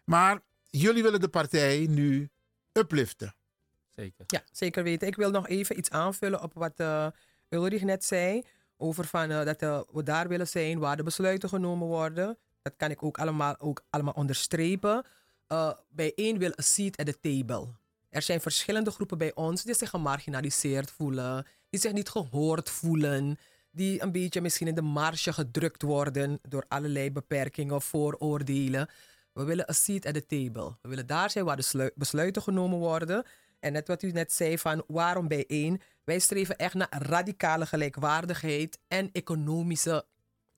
[0.05, 0.41] Maar
[0.71, 2.31] jullie willen de partij nu
[2.73, 3.35] upliften.
[3.91, 4.25] Zeker.
[4.27, 5.09] Ja, zeker weten.
[5.09, 7.07] Ik wil nog even iets aanvullen op wat uh,
[7.49, 8.43] Ulrich net zei.
[8.77, 12.39] Over van, uh, dat uh, we daar willen zijn waar de besluiten genomen worden.
[12.65, 15.05] Dat kan ik ook allemaal, ook allemaal onderstrepen.
[15.89, 17.69] bij één wil een seat at the table.
[18.09, 21.47] Er zijn verschillende groepen bij ons die zich gemarginaliseerd voelen.
[21.71, 23.39] Die zich niet gehoord voelen.
[23.71, 28.89] Die een beetje misschien in de marge gedrukt worden door allerlei beperkingen of vooroordelen.
[29.33, 30.77] We willen een seat at the table.
[30.83, 33.25] We willen daar zijn waar de besluiten genomen worden.
[33.61, 35.81] En net wat u net zei van waarom bijeen.
[36.05, 40.07] Wij streven echt naar radicale gelijkwaardigheid en economische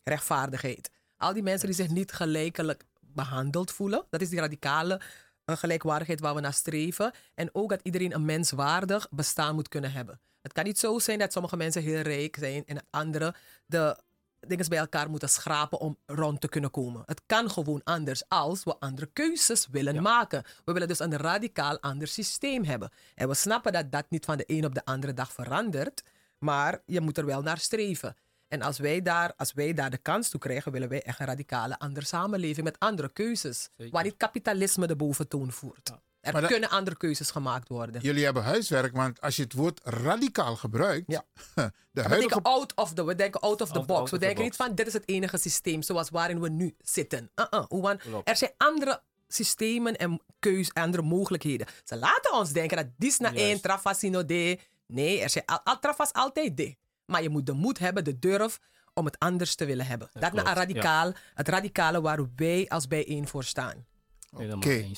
[0.02, 0.90] rechtvaardigheid.
[1.16, 4.04] Al die mensen die zich niet gelijkelijk behandeld voelen.
[4.10, 5.00] Dat is die radicale
[5.44, 7.12] uh, gelijkwaardigheid waar we naar streven.
[7.34, 10.20] En ook dat iedereen een menswaardig bestaan moet kunnen hebben.
[10.42, 13.34] Het kan niet zo zijn dat sommige mensen heel rijk zijn en anderen
[13.66, 13.96] de
[14.40, 17.02] dingen bij elkaar moeten schrapen om rond te kunnen komen.
[17.06, 20.00] Het kan gewoon anders als we andere keuzes willen ja.
[20.00, 20.44] maken.
[20.64, 22.90] We willen dus een radicaal ander systeem hebben.
[23.14, 26.02] En we snappen dat dat niet van de een op de andere dag verandert,
[26.38, 28.16] maar je moet er wel naar streven.
[28.48, 31.26] En als wij daar, als wij daar de kans toe krijgen, willen wij echt een
[31.26, 33.68] radicale andere samenleving met andere keuzes.
[33.76, 33.92] Zeker.
[33.92, 35.88] Waar niet kapitalisme de boventoon voert.
[35.88, 36.00] Ja.
[36.20, 38.00] Er maar kunnen dat, andere keuzes gemaakt worden.
[38.00, 41.04] Jullie hebben huiswerk, want als je het woord radicaal gebruikt.
[41.06, 41.24] Ja.
[41.96, 42.34] De we, huidige...
[42.34, 44.00] denken out of the, we denken out of the out, box.
[44.00, 47.30] Out we denken niet van dit is het enige systeem zoals waarin we nu zitten.
[47.34, 47.94] Uh -uh.
[48.24, 51.66] Er zijn andere systemen en keuzes, andere mogelijkheden.
[51.84, 54.58] Ze laten ons denken dat dit naar één trafasino de.
[54.86, 56.76] Nee, er zijn al, trafas altijd de.
[57.06, 58.58] Maar je moet de moed hebben, de durf
[58.94, 60.08] om het anders te willen hebben.
[60.12, 61.14] Dat, dat naar radicaal, ja.
[61.34, 63.86] het radicale waar wij als bijeen voor staan.
[64.32, 64.54] Oké.
[64.54, 64.82] Okay.
[64.84, 64.96] Oké,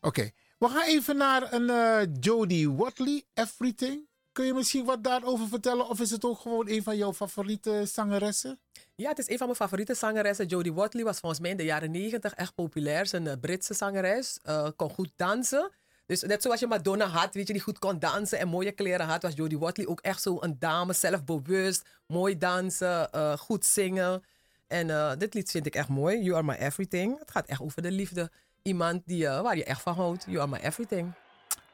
[0.00, 0.32] okay.
[0.58, 4.10] we gaan even naar een uh, Jodie Watley, Everything.
[4.32, 5.88] Kun je misschien wat daarover vertellen?
[5.88, 8.60] Of is het ook gewoon een van jouw favoriete zangeressen?
[8.94, 10.46] Ja, het is een van mijn favoriete zangeressen.
[10.46, 13.06] Jodie Watley was volgens mij in de jaren negentig echt populair.
[13.06, 14.38] Ze is een Britse zangeres.
[14.44, 15.70] Uh, kon goed dansen.
[16.12, 19.06] Dus net zoals je Madonna had, weet je, die goed kon dansen en mooie kleren
[19.06, 24.22] had, was Jodie Watley ook echt zo een dame, zelfbewust, mooi dansen, eh, goed zingen.
[24.66, 27.18] En eh, dit lied vind ik echt mooi, You Are My Everything.
[27.18, 28.30] Het gaat echt over de liefde.
[28.62, 31.12] Iemand die, eh, waar je echt van houdt, You Are My Everything.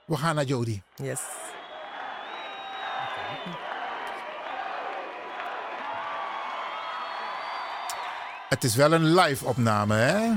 [0.06, 0.82] We gaan naar Jody.
[0.94, 1.20] Yes.
[8.48, 10.32] Het is wel een live opname, hè?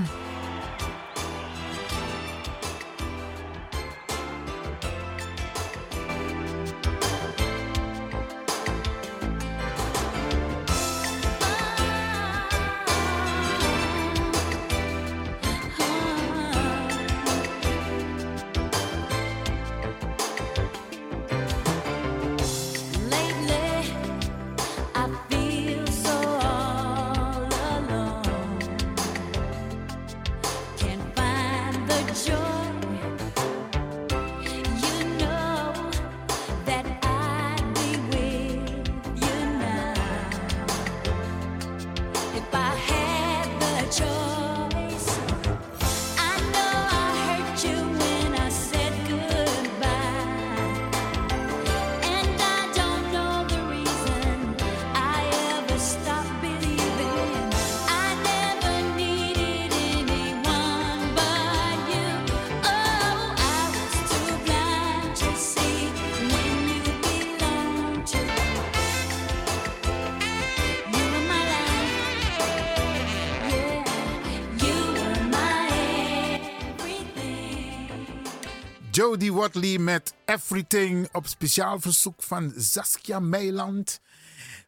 [79.02, 84.00] Jodie Watley met Everything op speciaal verzoek van Saskia Meiland,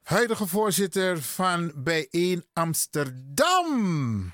[0.04, 4.34] huidige voorzitter van Bijeen Amsterdam.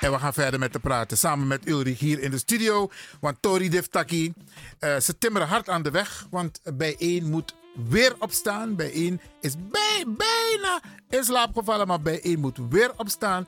[0.00, 2.90] En we gaan verder met te praten samen met Ulrich hier in de studio.
[3.20, 4.32] Want Tori Diftaki,
[4.78, 6.26] eh ze timmeren hard aan de weg.
[6.30, 7.54] Want Bijeen moet
[7.88, 8.76] weer opstaan.
[8.76, 13.46] Bijeen is bij, bijna in slaap gevallen, maar Bijeen moet weer opstaan.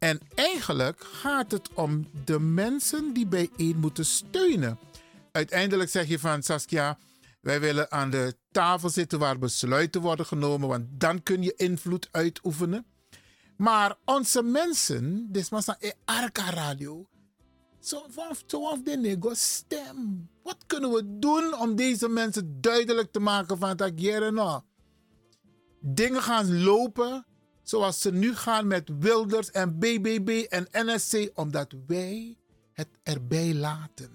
[0.00, 4.78] En eigenlijk gaat het om de mensen die bijeen moeten steunen.
[5.32, 6.98] Uiteindelijk zeg je van Saskia,
[7.40, 12.08] wij willen aan de tafel zitten waar besluiten worden genomen, want dan kun je invloed
[12.10, 12.86] uitoefenen.
[13.56, 17.06] Maar onze mensen, dit was een Arca Radio,
[17.80, 18.06] zo
[18.46, 20.28] zo de nego stem.
[20.42, 24.62] Wat kunnen we doen om deze mensen duidelijk te maken van dat jere nou?
[25.80, 27.26] Dingen gaan lopen
[27.70, 32.36] zoals ze nu gaan met Wilders en BBB en NSC, omdat wij
[32.72, 34.10] het erbij laten.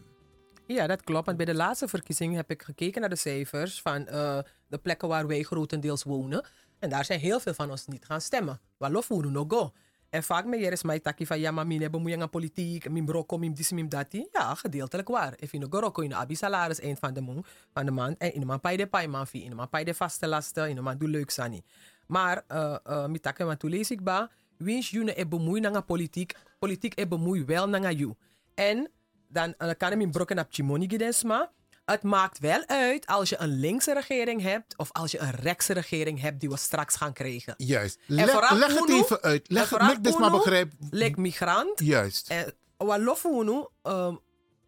[0.67, 1.25] Ja, dat klopt.
[1.25, 5.07] Want bij de laatste verkiezing heb ik gekeken naar de cijfers van eh, de plekken
[5.07, 6.45] waar wij grotendeels wonen.
[6.79, 8.59] En daar zijn heel veel van ons niet gaan stemmen.
[8.77, 9.73] Walof we no go.
[10.09, 13.71] En vaak met mij taki van ja, maar bemoeien aan politiek, min broko, min dis,
[13.71, 14.27] min dati.
[14.31, 15.33] Ja, gedeeltelijk waar.
[15.35, 18.17] If je in de abi salaris eind van de, maand.
[18.17, 20.69] En in de maand pay de pay man in de maand pay de vaste lasten,
[20.69, 21.63] in de maand doe leuk sani.
[22.07, 26.35] Maar, uh, uh, mi takke, want lees ik ba, wins je e bemoei aan politiek,
[26.59, 28.13] politiek e bemoei wel aan you.
[28.53, 28.91] En
[29.27, 31.51] dan uh, kan ik mijn brokken op Chimoni gedesma.
[31.85, 35.73] Het maakt wel uit als je een linkse regering hebt of als je een rechtse
[35.73, 37.53] regering hebt die we straks gaan krijgen.
[37.57, 37.99] Juist.
[38.07, 39.49] En Leg, het Uno- even uit.
[39.49, 40.73] Leg, dit maar begrijp.
[41.15, 41.79] Migrant.
[41.79, 42.29] Juist.
[42.29, 44.19] En wat lofuno, um,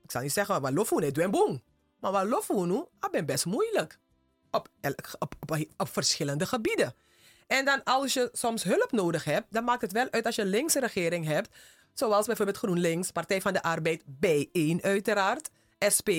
[0.03, 1.61] ik zal niet zeggen wat lofuno, het doet boom.
[1.99, 3.99] Maar wat lofuno, dat ben best moeilijk.
[4.51, 4.69] Op,
[5.19, 5.35] op,
[5.77, 6.93] op verschillende gebieden.
[7.47, 10.41] En dan als je soms hulp nodig hebt, dan maakt het wel uit als je
[10.41, 11.55] een linkse regering hebt.
[11.93, 15.49] Zoals bijvoorbeeld GroenLinks, Partij van de Arbeid, B1 uiteraard,
[15.95, 16.09] SP.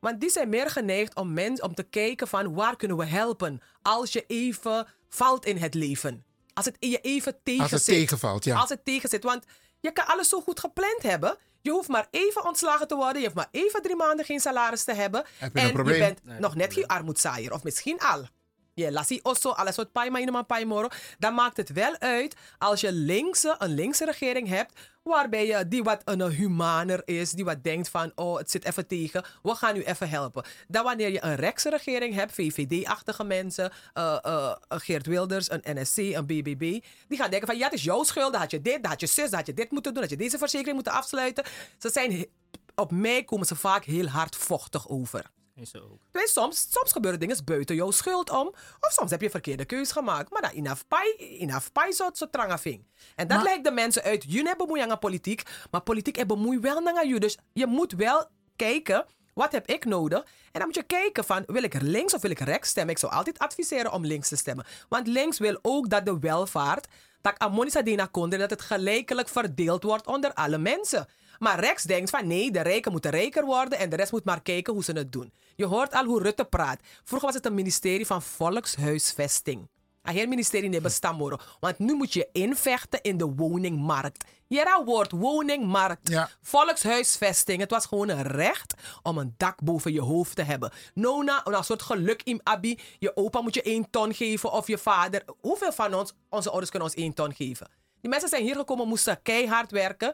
[0.00, 3.60] Want die zijn meer geneigd om, mensen om te kijken van waar kunnen we helpen
[3.82, 6.24] als je even valt in het leven.
[6.54, 7.94] Als het je even tegen het zit.
[7.94, 8.58] tegenvalt, ja.
[8.58, 9.24] Als het tegen zit.
[9.24, 9.44] Want
[9.80, 11.36] je kan alles zo goed gepland hebben.
[11.60, 13.16] Je hoeft maar even ontslagen te worden.
[13.16, 15.24] Je hoeft maar even drie maanden geen salaris te hebben.
[15.38, 15.94] Heb je een en probleem?
[15.94, 17.52] je bent Nee, nog net geen armoedzaaier.
[17.52, 18.26] Of misschien al.
[18.74, 20.88] Je lassie osso, alles wat pai maar in pai moro.
[21.18, 24.72] Dan maakt het wel uit als je linkse, een linkse regering hebt.
[25.02, 27.30] Waarbij je die wat een humaner is.
[27.30, 29.24] Die wat denkt van, oh het zit even tegen.
[29.42, 30.44] We gaan u even helpen.
[30.68, 32.32] Dan wanneer je een rechtse regering hebt.
[32.32, 33.72] VVD-achtige mensen.
[33.92, 36.80] eh, Geert Wilders, een NSC, een BBB.
[37.08, 38.32] Die gaan denken van, ja het is jouw schuld.
[38.32, 40.02] Dan had je dit, dan had je zus, dan had je dit moeten doen.
[40.02, 41.44] Had je deze verzekering moeten afsluiten.
[41.78, 42.26] Ze zijn,
[42.74, 45.30] op mij komen ze vaak heel hardvochtig over.
[45.56, 46.00] Is zo ook.
[46.10, 48.46] Dus soms, soms gebeuren dingen buiten jouw schuld om.
[48.80, 50.30] Of soms heb je een verkeerde keus gemaakt.
[50.30, 52.86] Maar dat inaf pai, inaf pai zo, zo tranga ving.
[53.14, 54.22] En dat lijkt de mensen uit.
[54.22, 55.42] Jullie hebben bemoeien aan politiek.
[55.70, 57.20] Maar politiek hebben bemoei wel naar jullie.
[57.20, 59.06] Dus je moet wel kijken.
[59.34, 60.22] Wat heb ik nodig?
[60.22, 62.94] En dan moet je kijken van, wil ik links of wil ik rechts stemmen?
[62.94, 64.66] Ik zou altijd adviseren om links te stemmen.
[64.88, 66.86] Want links wil ook dat de welvaart,
[67.24, 71.06] tak amonisa dina kondre dat het gelijkelijk verdeeld wordt onder alle mensen.
[71.38, 74.42] Maar Rex denkt van nee, de rijken moeten rijker worden en de rest moet maar
[74.42, 75.32] kijken hoe ze het doen.
[75.56, 76.80] Je hoort al hoe Rutte praat.
[77.04, 79.68] Vroeger was het een ministerie van Volkshuisvesting.
[80.12, 80.80] Heel ministerie nee
[81.16, 81.40] worden.
[81.60, 84.24] Want nu moet je invechten in de woningmarkt.
[84.46, 86.08] Jera woord woningmarkt.
[86.08, 86.28] Ja.
[86.42, 87.60] Volkshuisvesting.
[87.60, 90.72] Het was gewoon een recht om een dak boven je hoofd te hebben.
[90.94, 92.78] Nona, een soort geluk in Abi.
[92.98, 95.24] Je opa moet je één ton geven of je vader.
[95.40, 97.68] Hoeveel van ons, onze ouders kunnen ons één ton geven?
[98.00, 100.12] Die mensen zijn hier gekomen, moesten keihard werken.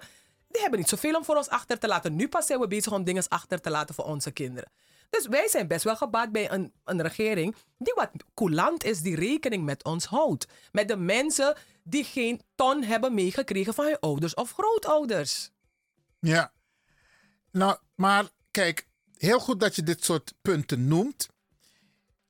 [0.49, 2.17] Die hebben niet zoveel om voor ons achter te laten.
[2.17, 4.71] Nu pas zijn we bezig om dingen achter te laten voor onze kinderen.
[5.11, 9.17] Dus wij zijn best wel gebaat bij een, een regering die wat coulant is, die
[9.17, 10.47] rekening met ons houdt.
[10.73, 15.51] Met de mensen die geen ton hebben meegekregen van hun ouders of grootouders.
[16.21, 16.53] Ja.
[17.51, 21.29] Nou, maar kijk, heel goed dat je dit soort punten noemt.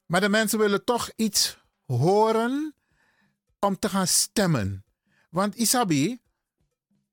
[0.07, 2.75] Maar de mensen willen toch iets horen
[3.59, 4.85] om te gaan stemmen.
[5.31, 6.19] Want Isabi,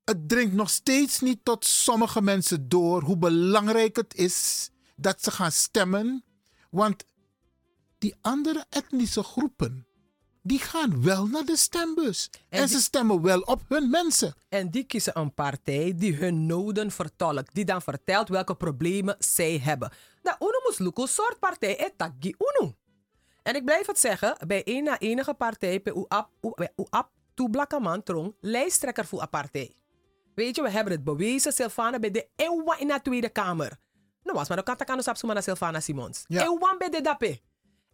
[0.04, 4.70] het dringt nog steeds niet tot sommige mensen door hoe belangrijk het is
[5.00, 6.24] dat ze gaan stemmen.
[6.70, 7.04] Want
[7.98, 9.86] die andere etnische groepen,
[10.42, 12.30] die gaan wel naar de stembus.
[12.48, 14.34] En, die- ze stemmen wel op hun mensen.
[14.48, 17.54] En die kiezen een partij die hun noden vertolkt.
[17.54, 19.92] Die dan vertelt welke problemen zij hebben.
[20.22, 22.74] Nou, Uno moest lukken soort partij etaki Uno.
[23.42, 28.02] En ik blijf het zeggen, bij een na enige partij, bij UAP, bij UAP, Toeblakaman
[28.02, 29.74] Trong, lijsttrekker voor een partij.
[30.34, 33.78] Weet je, we hebben het bewezen, Silvana, bij de Ewa in de Tweede Kamer.
[34.28, 36.24] Nou was maar, dan kan ik aan ons naar Silvana Simons.
[36.26, 36.42] Ja.
[36.42, 37.40] Ewa bij de dape.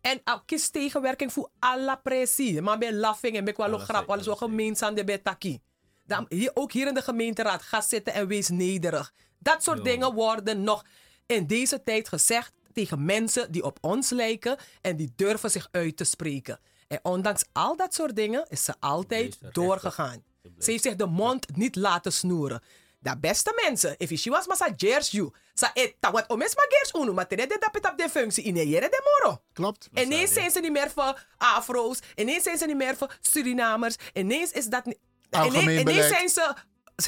[0.00, 2.62] En ik kies tegenwerking voor alle pressie.
[2.62, 5.60] Maar bij laughing en bij kwalo grap, alles zo gemeenzaam de bij taki.
[6.06, 9.12] Dan, hier, ook hier in de gemeenteraad, ga zitten en wees nederig.
[9.38, 10.84] Dat soort dingen worden nog
[11.26, 15.96] in deze tijd gezegd tegen mensen die op ons lijken en die durven zich uit
[15.96, 16.60] te spreken.
[16.88, 20.24] En ondanks al dat soort dingen is ze altijd doorgegaan.
[20.58, 22.62] Ze heeft zich de mond niet laten snoeren.
[23.04, 26.92] De beste mensen, if je was massa gers you, sa etta wat omes ma gers
[26.92, 29.42] unu, maar tere de dapet op de functie in jere de moro.
[29.52, 29.88] Klopt.
[29.94, 34.50] Ineens zijn ze niet meer voor Afro's, ineens zijn ze niet meer voor Surinamers, ineens
[34.52, 34.98] is dat niet.
[35.30, 36.54] Algemeen ineens, ineens zijn ze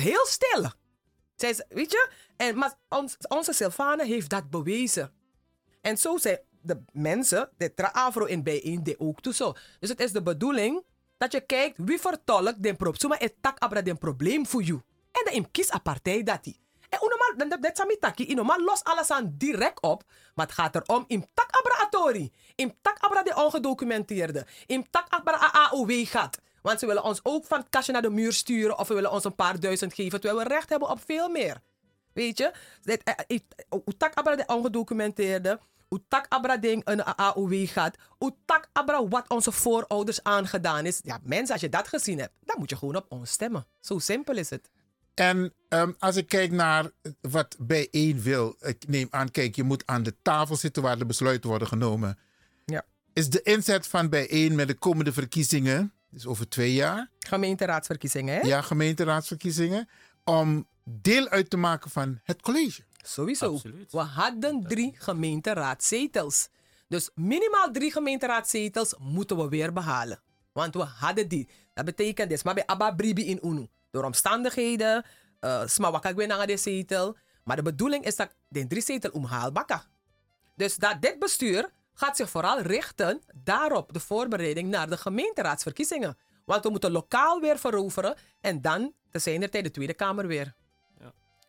[0.03, 0.71] heel stil.
[1.37, 2.09] Zij is- weet je?
[2.37, 5.13] En, maar ons, onze Sylvana heeft dat bewezen.
[5.81, 9.53] En zo zijn de mensen, de tra Afro in bijeen, die ook toe zo.
[9.81, 10.85] Dus het is de bedoeling
[11.19, 13.01] dat je kijkt wie vertolkt den probleem.
[13.01, 14.81] Zomaar het tak abra den probleem voor jou.
[15.25, 16.61] En dan kies een partij dat die.
[16.89, 20.03] En unormaal, dan dat- taki, normaal los alles aan direct op.
[20.35, 21.47] Maar het gaat erom, im tak
[21.87, 22.33] atori.
[22.55, 24.47] Im tak abra de ongedocumenteerde.
[24.67, 26.39] Im tak abra AOW gaat.
[26.63, 28.79] Want ze willen ons ook van het kastje naar de muur sturen.
[28.79, 30.21] Of ze willen ons een paar duizend geven.
[30.21, 31.61] Terwijl we recht hebben op veel meer.
[32.13, 32.53] Weet je?
[32.85, 33.39] Eh, eh,
[33.69, 35.61] eh, tak abra de ongedocumenteerde.
[35.89, 37.97] Hoe tak abra ding een AOW gaat.
[38.19, 41.01] Hoe tak abra wat onze voorouders aangedaan is.
[41.03, 43.67] Ja, mensen, als je dat gezien hebt, dan moet je gewoon op ons stemmen.
[43.81, 44.71] Zo simpel is het.
[45.17, 46.91] En ehm, als ik kijk naar
[47.21, 51.07] wat bijeen wil, ik neem aan, kijk, je moet aan de tafel zitten waar de
[51.07, 52.19] besluiten worden genomen.
[52.65, 52.85] Ja.
[53.13, 58.41] Is de inzet van bijeen met de komende verkiezingen, dus over twee jaar, Gemeenteraadsverkiezingen, hè?
[58.41, 59.89] ja, gemeenteraadsverkiezingen,
[60.25, 62.83] om deel uit te maken van het college?
[62.97, 63.53] Sowieso.
[63.53, 63.93] Absoluut.
[63.93, 66.49] We hadden drie gemeenteraadzetels.
[66.89, 70.21] Dus minimaal drie gemeenteraadzetels moeten we weer behalen.
[70.53, 71.49] Want we hadden die.
[71.75, 73.69] Dat betekent dus, maar bij Abba Bribi in Unu.
[73.91, 75.05] Door omstandigheden,
[75.41, 77.17] uh, smawaka naar de zetel.
[77.45, 79.83] Maar de bedoeling is dat de drie zetel omhaalbakken.
[80.55, 86.19] Dus dat dit bestuur gaat zich vooral richten daarop, de voorbereiding naar de gemeenteraadsverkiezingen.
[86.45, 90.55] Want we moeten lokaal weer veroveren en dan te zijn er de Tweede Kamer weer.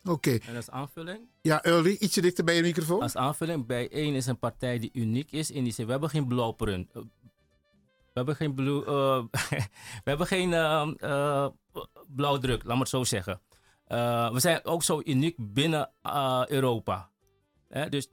[0.08, 0.38] Oké.
[0.48, 1.20] En als aanvulling?
[1.42, 3.02] Ja, Ulri, ietsje dichter bij je microfoon.
[3.02, 5.86] Als aanvulling, bij één is een partij die uniek is in die zin.
[5.86, 6.92] We hebben geen blauwprint.
[8.18, 9.24] Eh, We hebben geen, blue, eh,
[10.04, 11.48] we hebben geen eh, eh,
[12.08, 13.42] blauwdruk, laat maar het zo zeggen.
[14.34, 15.92] We zijn ook zo uniek binnen
[16.48, 17.10] Europa.
[17.90, 18.08] Dus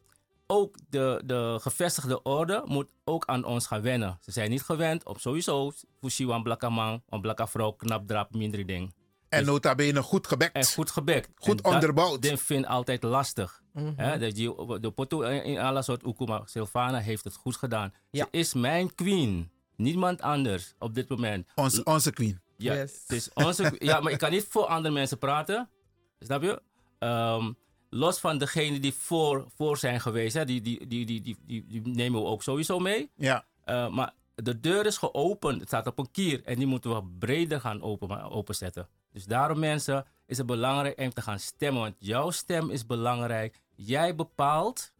[0.46, 4.18] ook de, de gevestigde orde moet ook aan ons gaan wennen.
[4.20, 8.94] Ze zijn niet gewend om sowieso Fushiwan blakke man, een knap drap, minder ding.
[9.28, 10.52] En nota bene goed gebekt.
[10.52, 11.30] En goed gebekt.
[11.34, 12.22] Goed En onderbouwd.
[12.22, 13.62] Dat vind ik altijd lastig.
[13.72, 14.24] Mhm.
[14.34, 17.92] Je, de poto in in alle soort Ukuma, Silvana heeft het goed gedaan.
[18.10, 18.24] Ja.
[18.30, 19.50] Ze is mijn queen.
[19.76, 21.46] Niemand anders op dit moment.
[21.54, 22.40] Onze, onze queen.
[22.56, 22.92] Ja, Yes.
[23.06, 25.70] het is onze, ja, maar ik kan niet voor andere mensen praten.
[26.18, 26.62] Snap je?
[26.98, 27.52] Ehm,
[27.90, 31.66] los van degenen die voor, voor zijn geweest, hè, die, die, die, die, die, die,
[31.66, 33.10] die nemen we ook sowieso mee.
[33.16, 33.44] Ja.
[33.64, 35.58] Eh, maar de deur is geopend.
[35.60, 36.44] Het staat op een kier.
[36.44, 38.88] En die moeten we breder gaan open, openzetten.
[39.12, 41.82] Dus daarom mensen is het belangrijk om te gaan stemmen.
[41.82, 43.60] Want jouw stem is belangrijk.
[43.74, 44.92] Jij bepaalt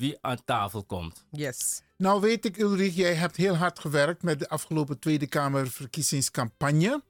[0.00, 1.24] wie aan tafel komt.
[1.30, 1.82] Yes.
[1.96, 7.02] Nou weet ik, Ulrich, jij hebt heel hard gewerkt met de afgelopen Tweede Kamer verkiezingscampagne.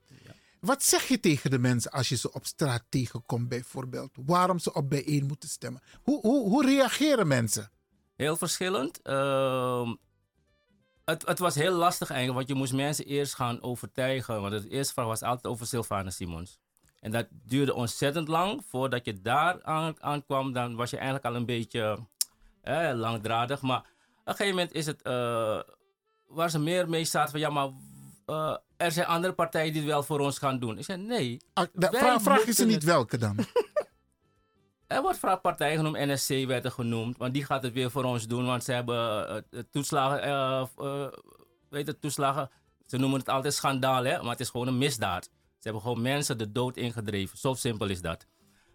[0.60, 4.10] Wat zeg je tegen de mensen als je ze op straat tegenkomt, bijvoorbeeld?
[4.26, 5.82] Waarom ze op bijeen moeten stemmen?
[6.02, 7.70] Hoe, hoe, hoe reageren mensen?
[8.16, 9.02] Heel verschillend.
[9.02, 9.94] Ehm,
[11.04, 14.40] het, het was heel lastig eigenlijk, want je moest mensen eerst gaan overtuigen.
[14.40, 16.58] Want de eerste vraag was altijd over Sylvana Simons.
[17.00, 18.62] En dat duurde ontzettend lang.
[18.68, 21.98] Voordat je daar aan, aankwam, dan was je eigenlijk al een beetje
[22.62, 23.60] eh, langdradig.
[23.60, 23.84] Maar op
[24.24, 25.60] een gegeven moment is het, eh,
[26.26, 27.70] waar ze meer mee zaten van ja, maar
[28.26, 30.78] eh, er zijn andere partijen die het wel voor ons gaan doen.
[30.78, 31.40] Ik zei nee.
[31.52, 33.38] Ah, de vraag, vraag je ze niet het- welke dan?
[34.86, 38.04] er wordt vaak partijen genoemd, NSC werd er genoemd, want die gaat het weer voor
[38.04, 40.68] ons doen, want ze hebben eh, toeslagen,
[41.68, 42.50] weet het, toeslagen,
[42.86, 45.24] ze noemen het altijd schandaal, hè, maar het is gewoon een misdaad.
[45.24, 45.30] Ze
[45.68, 48.26] hebben gewoon mensen de dood ingedreven, zo simpel is dat.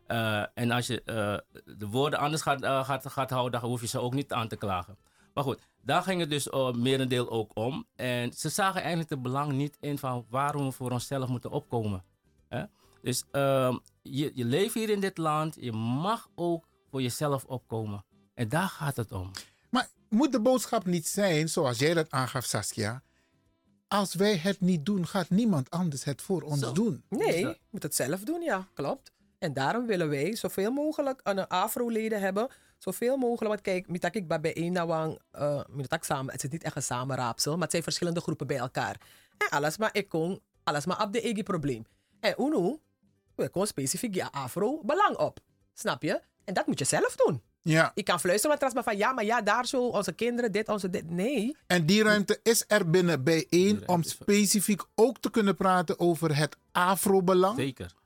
[0.08, 1.38] Eh, en als je eh,
[1.78, 4.47] de woorden anders gaat, eh, gaat, gaat houden, dan hoef je ze ook niet aan
[4.47, 4.97] te klagen.
[5.34, 7.86] Maar goed, daar ging het dus uh, merendeel ook om.
[7.95, 12.03] En ze zagen eigenlijk het belang niet in van waarom we voor onszelf moeten opkomen.
[12.49, 12.64] Hè?
[13.01, 18.06] Dus ehm, je, je leeft hier in dit land, je mag ook voor jezelf opkomen.
[18.34, 19.32] En daar gaat het om.
[19.70, 23.03] Maar moet de boodschap niet zijn, zoals jij dat aangaf, Saskia?
[23.88, 27.03] Als wij het niet doen, gaat niemand anders het voor ons doen.
[27.10, 29.12] Nee, je moet het zelf doen, ja, klopt.
[29.46, 32.48] En daarom willen wij zoveel mogelijk een afro-leden hebben.
[32.78, 36.64] Zoveel mogelijk, want kijk, mitak ik bij één nawang, uh, mitak samen, het is niet
[36.64, 38.98] echt een samenraapsel, maar het zijn verschillende groepen bij elkaar.
[39.38, 41.86] En alles maar ik kon, alles maar op de eigen probleem.
[42.20, 42.80] En UNO,
[43.36, 45.39] we kon specifiek je afro belang op.
[45.74, 46.22] Snap je?
[46.43, 47.41] En dat moet je zelf doen.
[47.62, 47.91] Ja.
[47.93, 50.89] Ik kan fluisteren met maar van ja, maar ja, daar zo, onze kinderen, dit, onze
[50.89, 51.10] dit.
[51.10, 51.58] Nee.
[51.68, 56.58] En die ruimte is er binnen bijeen om specifiek ook te kunnen praten over het
[56.72, 57.58] afro-belang.
[57.58, 58.04] Zeker.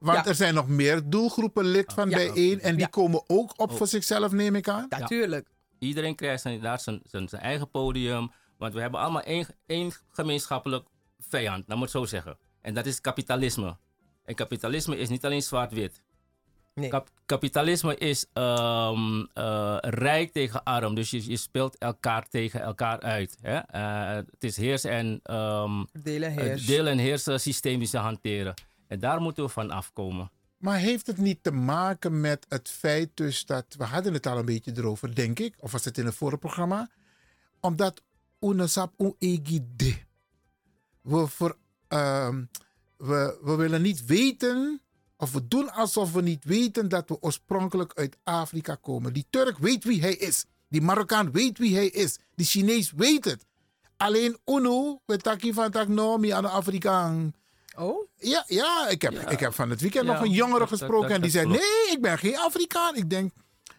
[0.00, 0.26] Want Ja.
[0.26, 2.16] er zijn nog meer doelgroepen lid van Ja.
[2.16, 2.86] bijeen en die Ja.
[2.86, 3.76] komen ook op Oh.
[3.76, 4.86] voor zichzelf, neem ik aan.
[4.88, 5.48] Natuurlijk.
[5.78, 8.30] Iedereen krijgt zijn, daar zijn, zijn, zijn eigen podium.
[8.58, 10.86] Want we hebben allemaal één, één gemeenschappelijk
[11.18, 12.38] vijand, dat moet ik zo zeggen.
[12.60, 13.76] En dat is kapitalisme.
[14.24, 16.02] En kapitalisme is niet alleen zwart-wit.
[16.88, 20.94] Kap- kapitalisme is ehm, eh, rijk tegen arm.
[20.94, 23.36] Dus je, je speelt elkaar tegen elkaar uit.
[23.40, 23.56] Hè?
[23.58, 26.66] Eh, het is heers en, ehm, Deel en het heers.
[26.66, 28.54] deel- en heersen systeem die ze hanteren.
[28.90, 30.30] En daar moeten we van afkomen.
[30.56, 33.64] Maar heeft het niet te maken met het feit dus dat...
[33.78, 35.54] We hadden het al een beetje erover, denk ik.
[35.58, 36.90] Of was het in een vorige programma?
[37.60, 38.02] Omdat.
[41.02, 41.56] We, voor,
[41.88, 42.44] ehm,
[42.96, 44.80] we, we willen niet weten...
[45.16, 49.12] Of we doen alsof we niet weten dat we oorspronkelijk uit Afrika komen.
[49.12, 50.44] Die Turk weet wie hij is.
[50.68, 52.18] Die Marokkaan weet wie hij is.
[52.34, 53.46] Die Chinees weet het.
[53.96, 57.34] Alleen UNO, we taki van tak no, mi aan Afrikaan.
[57.76, 58.08] Oh?
[58.16, 61.02] Ja, ja, ik, heb, ik heb van het weekend Ja, nog een jongere dat- gesproken
[61.08, 61.60] dat- en die zei: klopt.
[61.60, 62.96] Nee, ik ben geen Afrikaan.
[62.96, 63.32] Ik denk,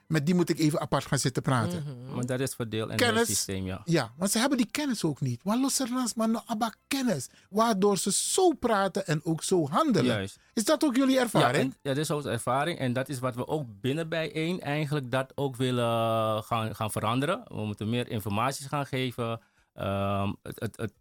[0.08, 1.84] met die moet ik even apart gaan zitten praten.
[2.16, 3.28] Maar dat is verdeel en Kennis.
[3.28, 3.82] systeem, ja.
[3.86, 5.42] Ja, want ze hebben die kennis ook niet.
[5.80, 7.30] Ernaast, maar nog abba kennis.
[7.50, 10.06] Waardoor ze zo praten en ook zo handelen.
[10.12, 10.38] Juist.
[10.54, 11.64] Is dat ook jullie Ja, ervaring?
[11.64, 12.80] en, ja, dat is onze ervaring.
[12.80, 17.42] En dat is wat we ook binnen bijeen eigenlijk dat ook willen gaan, gaan veranderen.
[17.48, 19.42] We moeten meer informatie gaan geven.
[19.74, 20.94] Ehm, het, het, het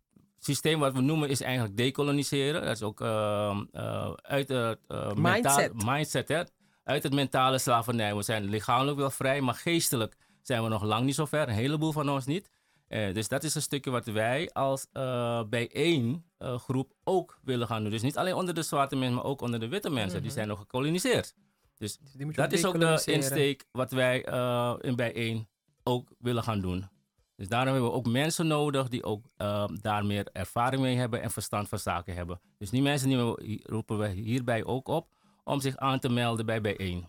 [0.45, 2.63] systeem wat we noemen is eigenlijk decoloniseren.
[2.63, 5.85] Dat is ook ehm, eh, uit het eh, mentaal- Mindset.
[5.85, 6.43] mindset hè?
[6.85, 8.15] Uit het mentale slavernij.
[8.17, 11.49] We zijn lichamelijk wel vrij, maar geestelijk zijn we nog lang niet zo ver.
[11.49, 12.51] Een heleboel van ons niet.
[12.89, 14.87] Eh, dus dat is een stukje wat wij als
[15.49, 17.91] bijeen groep ook willen gaan doen.
[17.91, 20.23] Dus niet alleen onder de zwarte mensen, maar ook onder de witte mensen.
[20.23, 21.35] Die zijn nog gekoloniseerd.
[21.79, 24.21] Dus je dat is ook de insteek wat wij
[24.81, 25.49] in bijeen
[25.83, 26.89] ook willen gaan doen.
[27.41, 31.23] Dus daarom hebben we ook mensen nodig die ook eh, daar meer ervaring mee hebben
[31.23, 32.41] en verstand van zaken hebben.
[32.59, 35.09] Dus die mensen die we, roepen we hierbij ook op
[35.45, 37.09] om zich aan te melden bij bijeen.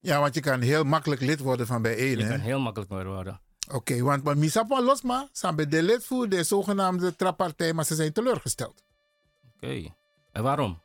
[0.00, 2.18] Ja, want je kan heel makkelijk lid worden van bijeen.
[2.18, 2.30] Je hè?
[2.30, 3.40] kan heel makkelijk worden.
[3.72, 5.28] Oké, want maar Misapa los maar.
[5.32, 8.84] Zijn bij de lid voor de zogenaamde trappartij, maar ze zijn teleurgesteld.
[9.54, 9.94] Oké.
[10.32, 10.80] En waarom?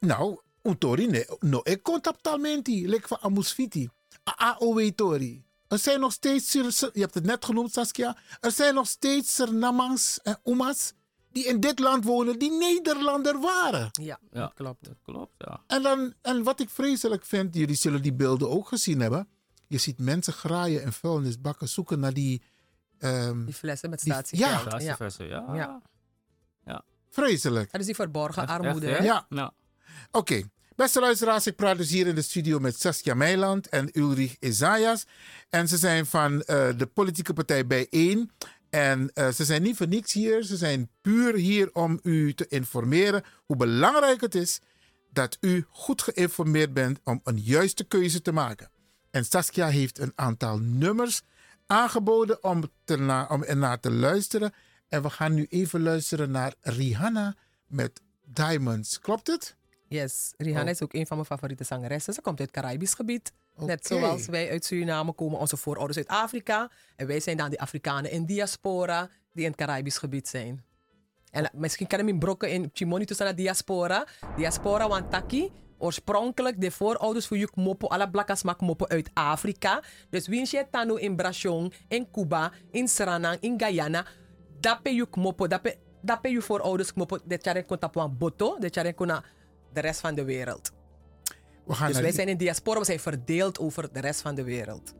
[0.00, 3.88] Nou, Utori, no, ik contactalmenti, lek van Amusfiti.
[4.36, 5.46] AOW Tori.
[5.68, 10.20] Er zijn nog steeds, je hebt het net genoemd Saskia, er zijn nog steeds Surinamers
[10.22, 10.92] en Oemas
[11.32, 13.88] die in dit land wonen, die Nederlander waren.
[13.92, 14.84] Ja, Ja, dat klopt.
[14.84, 15.62] Dat klopt, ja.
[15.66, 19.28] En, dan, en wat ik vreselijk vind, jullie zullen die beelden ook gezien hebben.
[19.66, 22.42] Je ziet mensen graaien en vuilnisbakken zoeken naar die...
[22.98, 24.82] ehm, Die flessen met statiegeld.
[24.82, 25.54] ja, ja.
[25.54, 25.82] Ja.
[26.64, 26.84] ja.
[27.10, 27.70] vreselijk.
[27.72, 28.86] Dat is die verborgen armoede.
[28.86, 29.02] echt, hè?
[29.02, 29.12] hè?
[29.12, 29.26] Ja.
[29.28, 29.52] Ja.
[30.10, 30.42] Oké,
[30.78, 35.06] beste luisteraars, ik praat dus hier in de studio met Saskia Meiland en Ulrich Isaias.
[35.50, 38.30] En ze zijn van eh, de politieke partij Bijeen.
[38.70, 42.46] En eh, ze zijn niet voor niks hier, ze zijn puur hier om u te
[42.48, 44.60] informeren hoe belangrijk het is
[45.12, 48.70] dat u goed geïnformeerd bent om een juiste keuze te maken.
[49.10, 51.22] En Saskia heeft een aantal nummers
[51.66, 54.52] aangeboden om, te om ernaar te luisteren.
[54.88, 59.00] En we gaan nu even luisteren naar Rihanna met Diamonds.
[59.00, 59.57] Klopt het?
[59.88, 60.70] Yes, Rihanna Oh.
[60.70, 62.14] is ook een van mijn favoriete zangeressen.
[62.14, 63.32] Ze komt uit het Caribisch gebied.
[63.56, 66.70] Net zoals wij uit Suriname komen, onze voorouders uit Afrika.
[66.96, 70.64] En wij zijn dan die Afrikanen in diaspora die in het Caribisch gebied zijn.
[71.30, 74.06] En misschien kan ik in brokken in Chimoni tussen de diaspora.
[74.36, 75.52] Diaspora wantaki.
[75.78, 79.82] Oorspronkelijk de voorouders voor juk mopo, alle blakas mak mopo uit Afrika.
[80.10, 84.06] Dus winsje tano in Brasjon, in Cuba, in Suriname, in Guyana.
[84.60, 87.18] Dape juk mopo, dape, dape juk voorouders mopo.
[87.24, 89.24] De kon tapuan boto, de charen kon naar
[89.72, 90.72] de rest van de wereld.
[91.64, 94.44] We gaan Dus wij zijn in diaspora, we zijn verdeeld over de rest van de
[94.44, 94.94] wereld.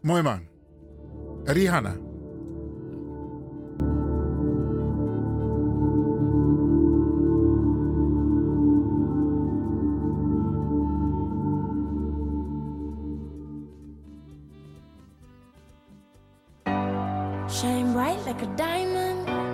[0.00, 0.46] Mooi man.
[1.44, 1.96] Rihanna.
[17.48, 19.53] Shine bright like a diamond.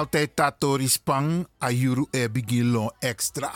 [0.00, 3.52] Altijd tatori spang, ayuru e bigilon extra.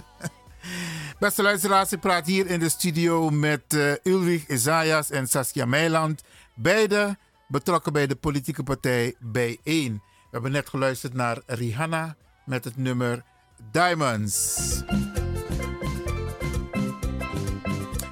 [1.20, 6.22] Beste luisteraars, ik praat hier in de studio met eh, Ulrich Isaias en Saskia Meiland.
[6.54, 7.16] Beide
[7.48, 9.60] betrokken bij de politieke partij B1.
[9.64, 10.00] We
[10.30, 13.24] hebben net geluisterd naar Rihanna met het nummer
[13.72, 14.56] Diamonds.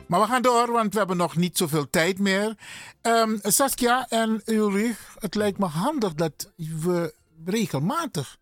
[0.07, 2.55] Maar we gaan door, want we hebben nog niet zoveel tijd meer.
[3.01, 8.37] Ehm, Saskia en Ulrich, het lijkt me handig dat we regelmatig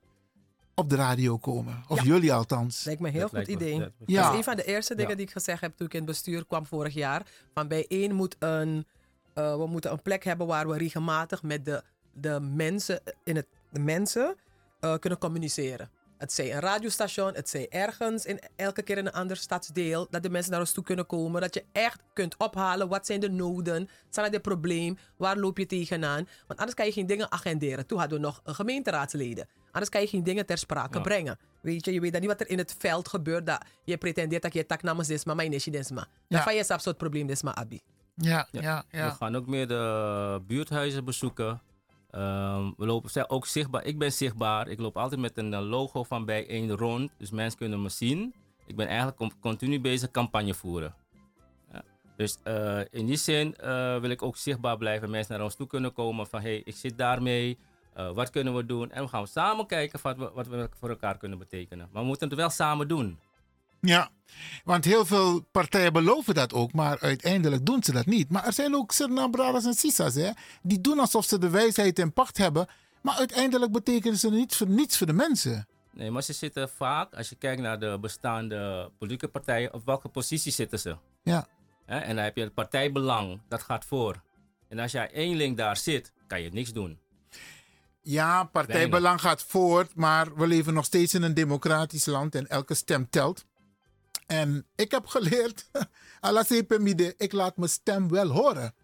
[0.75, 1.85] op de radio komen.
[1.89, 2.85] Of jullie althans.
[2.85, 3.79] Lijkt me een heel goed idee.
[3.79, 4.31] Dat Ja.
[4.31, 6.47] is een van de eerste dingen die ik gezegd heb toen ik in het bestuur
[6.47, 7.23] kwam vorig jaar.
[7.55, 8.87] Van bij één moet een,
[9.35, 13.47] eh, we moeten een plek hebben waar we regelmatig met de, de mensen, in het,
[13.71, 14.37] de mensen
[14.81, 15.91] eh, kunnen communiceren.
[16.19, 20.07] Het zij een radiostation, het zij ergens, in, elke keer in een ander stadsdeel.
[20.11, 21.41] Dat de mensen naar ons toe kunnen komen.
[21.41, 22.89] Dat je echt kunt ophalen.
[22.89, 23.89] Wat zijn de noden?
[24.11, 24.99] Zijn er de probleem?
[25.17, 26.29] Waar loop je tegenaan?
[26.47, 27.87] Want anders kan je geen dingen agenderen.
[27.87, 29.49] Toen hadden we nog een gemeenteraadsleden.
[29.71, 31.03] Anders kan je geen dingen ter sprake Ja.
[31.03, 31.39] brengen.
[31.61, 33.47] Weet je, je weet dan niet wat er in het veld gebeurt.
[33.47, 36.01] Dat je pretendeert dat je tak namens desma, maar je niet desma.
[36.01, 36.25] Ja.
[36.29, 37.81] Dan van je soort probleem desma, Abi.
[38.15, 41.61] Ja, ja, We gaan ook meer de buurthuizen bezoeken.
[42.15, 43.85] Ehm, we lopen ook zichtbaar.
[43.85, 44.69] Ik ben zichtbaar.
[44.69, 47.11] Ik loop altijd met een eh, logo van bij één rond.
[47.19, 48.35] Dus mensen kunnen me zien.
[48.67, 50.95] Ik ben eigenlijk con- continu bezig campagne voeren.
[51.73, 51.83] Ja.
[52.17, 55.11] Dus eh, in die zin eh, wil ik ook zichtbaar blijven.
[55.11, 57.59] Mensen naar ons toe kunnen komen van hey, ik zit daarmee.
[57.95, 58.91] Eh, wat kunnen we doen?
[58.91, 61.89] En we gaan samen kijken wat we, wat we voor elkaar kunnen betekenen.
[61.93, 63.19] Maar we moeten het wel samen doen.
[63.85, 64.11] Ja,
[64.65, 68.31] want heel veel partijen beloven dat ook, maar uiteindelijk doen ze dat niet.
[68.31, 70.31] Maar er zijn ook Suriname en Sisas, hè,
[70.63, 72.67] die doen alsof ze de wijsheid en pacht hebben,
[73.03, 75.67] maar uiteindelijk betekenen ze niets voor, niets voor de mensen.
[75.93, 80.09] Nee, maar ze zitten vaak, als je kijkt naar de bestaande politieke partijen, op welke
[80.09, 80.97] positie zitten ze?
[81.23, 81.47] Ja.
[81.87, 84.23] En dan heb je het partijbelang, dat gaat voor.
[84.69, 86.99] En als jij eenling daar zit, kan je niks doen.
[88.01, 92.75] Ja, partijbelang gaat voort, maar we leven nog steeds in een democratisch land en elke
[92.75, 93.45] stem telt.
[94.27, 95.69] En ik heb geleerd,
[97.17, 98.75] ik laat mijn stem wel horen.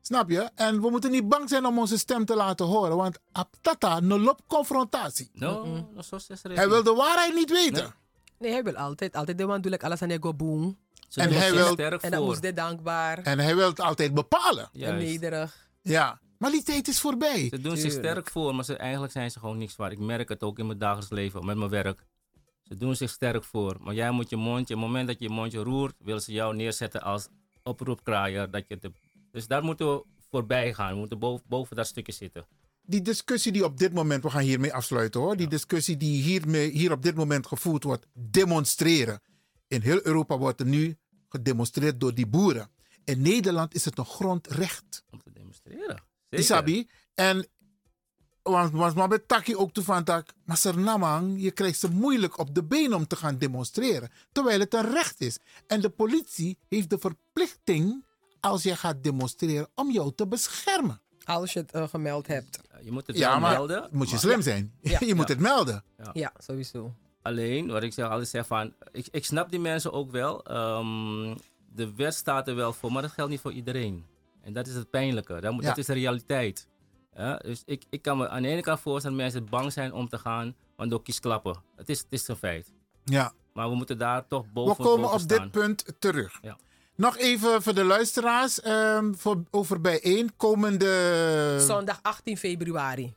[0.00, 0.50] Snap je?
[0.54, 4.18] En we moeten niet bang zijn om onze stem te laten horen, want aptata no
[4.18, 5.30] loopt confrontatie.
[5.32, 5.62] No,
[6.56, 7.94] Hij wil de waarheid niet weten.
[8.38, 10.78] Nee, hij wil altijd, altijd de man doe ik alles aan ego boom.
[11.22, 13.18] En hij wil- En dat moest dit dankbaar.
[13.18, 14.68] En hij wil het altijd bepalen.
[14.88, 15.68] En nederig.
[15.82, 17.48] Ja, maar die tijd is voorbij.
[17.48, 19.92] Ze doen zich sterk voor, maar ze, eigenlijk zijn ze gewoon niks waard.
[19.92, 22.04] Ik merk het ook in mijn dagelijks leven, met mijn werk.
[22.72, 25.24] Ze doen zich sterk voor, maar jij moet je mondje, op het moment dat je
[25.24, 27.28] je mondje roert, willen ze jou neerzetten als
[27.62, 28.50] oproepkraaier.
[28.50, 28.92] Dat je de,
[29.30, 30.92] dus daar moeten we voorbij gaan.
[30.92, 32.46] We moeten boven, boven dat stukje zitten.
[32.82, 35.36] Die discussie die op dit moment, we gaan hiermee afsluiten hoor.
[35.36, 39.20] Die discussie die hiermee, hier op dit moment gevoerd wordt, demonstreren.
[39.68, 40.96] In heel Europa wordt er nu
[41.28, 42.70] gedemonstreerd door die boeren.
[43.04, 45.04] In Nederland is het een grondrecht.
[45.10, 46.02] Om te demonstreren.
[46.28, 46.88] Isabi.
[47.14, 47.46] En
[48.42, 52.38] want was maar met Taki ook toe van tak, maar Sernamang, je krijgt ze moeilijk
[52.38, 54.10] op de been om te gaan demonstreren.
[54.32, 55.38] Terwijl het een recht is.
[55.66, 58.04] En de politie heeft de verplichting,
[58.40, 61.00] als je gaat demonstreren, om jou te beschermen.
[61.24, 62.60] Als je het eh, gemeld hebt.
[62.84, 63.88] Je moet het Ja, wel maar melden.
[63.92, 64.72] moet je maar- slim zijn.
[65.08, 65.84] je moet het melden.
[65.98, 66.10] Ja.
[66.12, 66.94] Ja, sowieso.
[67.22, 70.44] Alleen, wat ik zeg, altijd zeg van, ik, ik snap die mensen ook wel.
[70.44, 71.34] Ehm,
[71.74, 74.04] de wet staat er wel voor, maar dat geldt niet voor iedereen.
[74.42, 75.40] En dat is het pijnlijke.
[75.40, 75.68] Dat, moet, Ja.
[75.68, 76.66] dat is de realiteit.
[77.16, 79.92] Ja, dus ik, ik kan me aan de ene kant voorstellen dat mensen bang zijn
[79.92, 81.62] om te gaan, want door kiesklappen.
[81.76, 82.72] Het is, het is een feit.
[83.04, 83.32] Ja.
[83.52, 86.38] Maar we moeten daar toch boven We komen boven op dit punt terug.
[86.42, 86.56] Ja.
[86.96, 93.14] Nog even voor de luisteraars ehm, voor, over bijeen komende Zondag 18 februari.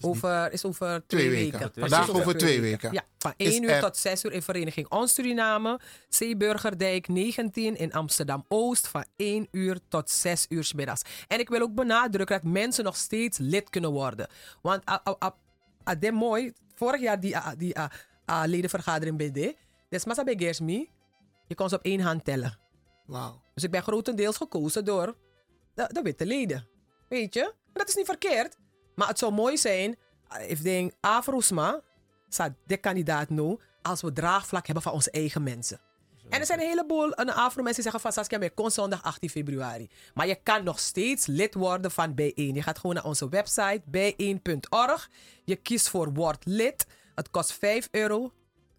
[0.00, 1.70] Over, is over twee, twee weken.
[1.74, 2.92] Vandaag over twee weken.
[2.92, 5.80] Ja, van Is 1 uur er- tot 6 uur in Vereniging Ons Suriname.
[6.08, 8.88] Zeeburgerdijk 19 in Amsterdam-Oost.
[8.88, 11.02] Van 1 uur tot 6 uur 's middags.
[11.28, 14.28] En ik wil ook benadrukken dat mensen nog steeds lid kunnen worden.
[14.62, 15.30] Want ah, ah, ah,
[15.84, 16.52] ah, mooi.
[16.74, 17.74] Vorig jaar die, die
[18.44, 19.56] ledenvergadering de.
[19.88, 20.90] Dus massa Gersmi.
[21.46, 22.58] Je kon ze op één hand tellen.
[23.06, 23.40] Wauw.
[23.54, 25.16] Dus ik ben grotendeels gekozen door
[25.74, 26.68] de, de witte leden.
[27.08, 27.42] Weet je?
[27.42, 28.56] En dat is niet verkeerd.
[28.96, 29.96] Maar het zou mooi zijn,
[30.28, 31.80] eh, if denk Afrosma,
[32.28, 35.80] staat de kandidaat nu, als we draagvlak hebben van onze eigen mensen.
[36.28, 39.30] En er zijn een heleboel een Afro-mensen die zeggen van Saskia, maar kom zondag 18
[39.30, 39.88] februari.
[40.14, 42.54] Maar je kan nog steeds lid worden van Bijeen.
[42.54, 45.10] Je gaat gewoon naar onze website bijeen.org.
[45.44, 46.86] Je kiest voor word lid.
[47.14, 48.32] Het kost 5 euro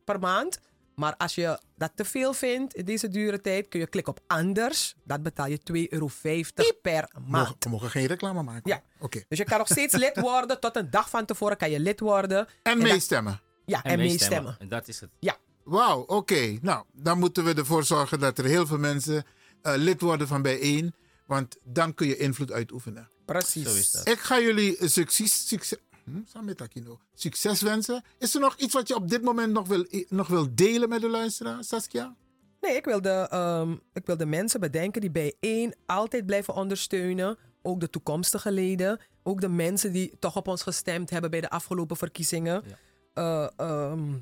[0.04, 0.60] per maand.
[1.00, 4.24] Maar als je dat te veel vindt in deze dure tijd, kun je klikken op
[4.28, 4.96] anders.
[5.04, 6.10] Dat betaal je 2,50 euro
[6.82, 7.30] per maand.
[7.30, 8.72] Mogen, we mogen geen reclame maken.
[8.72, 8.84] Ja.
[9.00, 9.24] Oké.
[9.28, 10.60] Dus je kan nog steeds lid worden.
[10.60, 12.48] Tot een dag van tevoren kan je lid worden.
[12.64, 13.42] En meestemmen.
[13.66, 14.56] Ja, en, meestemmen.
[14.60, 15.10] En dat is het.
[15.20, 15.38] Ja.
[15.64, 16.58] Wauw, oké.
[16.62, 19.26] Nou, dan moeten we ervoor zorgen dat er heel veel mensen
[19.62, 20.94] eh, lid worden van bijeen.
[21.26, 23.10] Want dan kun je invloed uitoefenen.
[23.26, 23.68] Precies.
[23.68, 24.08] Zo is dat.
[24.08, 25.80] Ik ga jullie succes, succes,
[26.12, 28.04] hm, samen met Aquino, succes wensen.
[28.18, 31.02] Is er nog iets wat je op dit moment nog wil, nog wil delen met
[31.02, 32.16] de luisteraar, Saskia?
[32.62, 36.54] Nee, ik wil, de, ehm, ik wil de mensen bedenken die bij één altijd blijven
[36.54, 37.38] ondersteunen.
[37.62, 39.00] Ook de toekomstige leden.
[39.24, 42.64] Ook de mensen die toch op ons gestemd hebben bij de afgelopen verkiezingen.
[43.14, 44.14] Eh, ehm,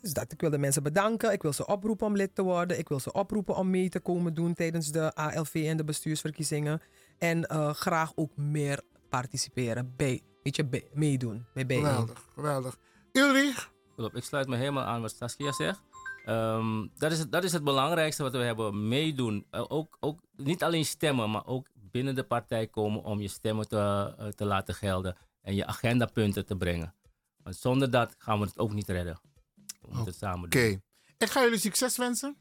[0.00, 1.32] dus dat, ik wil de mensen bedanken.
[1.32, 2.78] Ik wil ze oproepen om lid te worden.
[2.78, 6.80] Ik wil ze oproepen om mee te komen doen tijdens de ALV en de bestuursverkiezingen.
[7.18, 11.84] En eh, graag ook meer participeren bij, weet je, bij- meedoen bij bijeen.
[11.84, 12.78] Geweldig, geweldig.
[13.12, 13.72] Ulrich?
[13.96, 15.80] Klopt, ik sluit me helemaal aan wat Saskia zegt.
[16.24, 18.88] Ehm, dat, is het, dat is het belangrijkste wat we hebben.
[18.88, 19.46] Meedoen.
[19.50, 23.68] Eh, ook, ook, niet alleen stemmen, maar ook binnen de partij komen om je stemmen
[23.68, 25.16] te, eh, te laten gelden.
[25.42, 26.94] En je agendapunten te brengen.
[27.42, 29.20] Want zonder dat gaan we het ook niet redden.
[29.54, 30.68] We moeten het samen Oké.
[30.68, 30.82] doen.
[31.18, 32.36] Ik ga jullie succes wensen.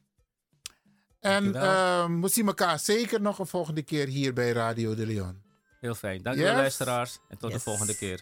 [1.20, 5.45] En ehm, we zien elkaar zeker nog een volgende keer hier bij Radio de Leon.
[5.86, 6.24] Heel fijn.
[6.24, 6.46] Dank Yes.
[6.52, 7.20] luisteraars.
[7.30, 8.22] En tot de volgende keer.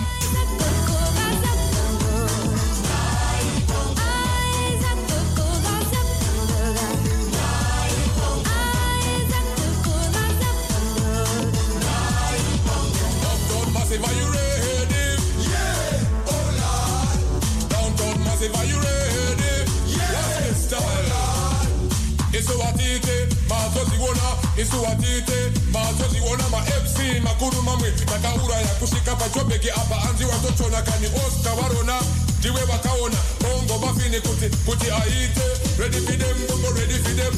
[24.71, 30.09] Mazoziona, isuwatite, mazoziona, ma FC, makuru mamwe, nakaura ya kushika pachobeki apa.
[30.09, 32.01] Anzi watochona kani Oscar warona,
[32.39, 35.41] ndiwe wakaona, bongo mafini kuti, kuti aite,
[35.79, 37.33] ready for them, bongo ready for them,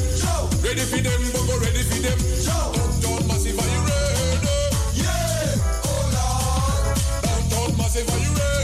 [0.64, 4.48] ready for them, bongo ready for them, Downtown Massive, are you ready?
[4.96, 5.56] Yeah,
[5.86, 6.98] oh Lord.
[7.24, 8.63] Downtown Massive, are you ready?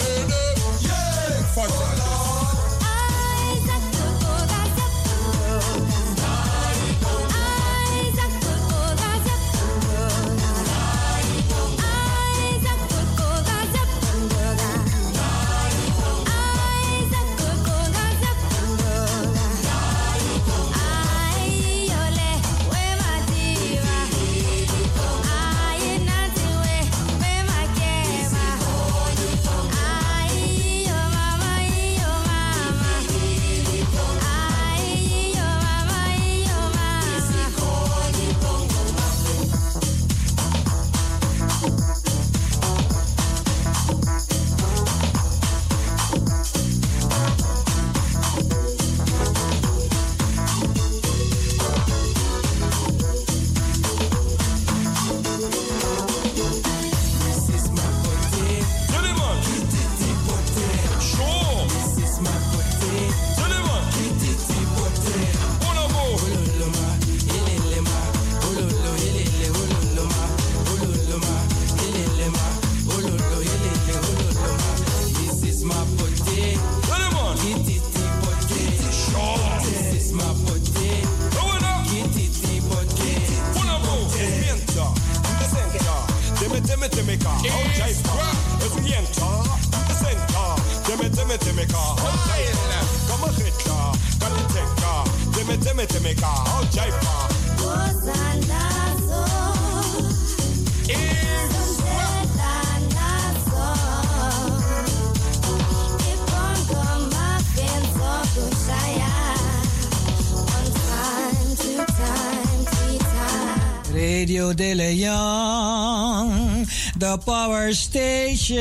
[116.99, 118.57] The power station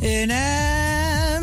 [0.00, 1.42] in Amsterdam.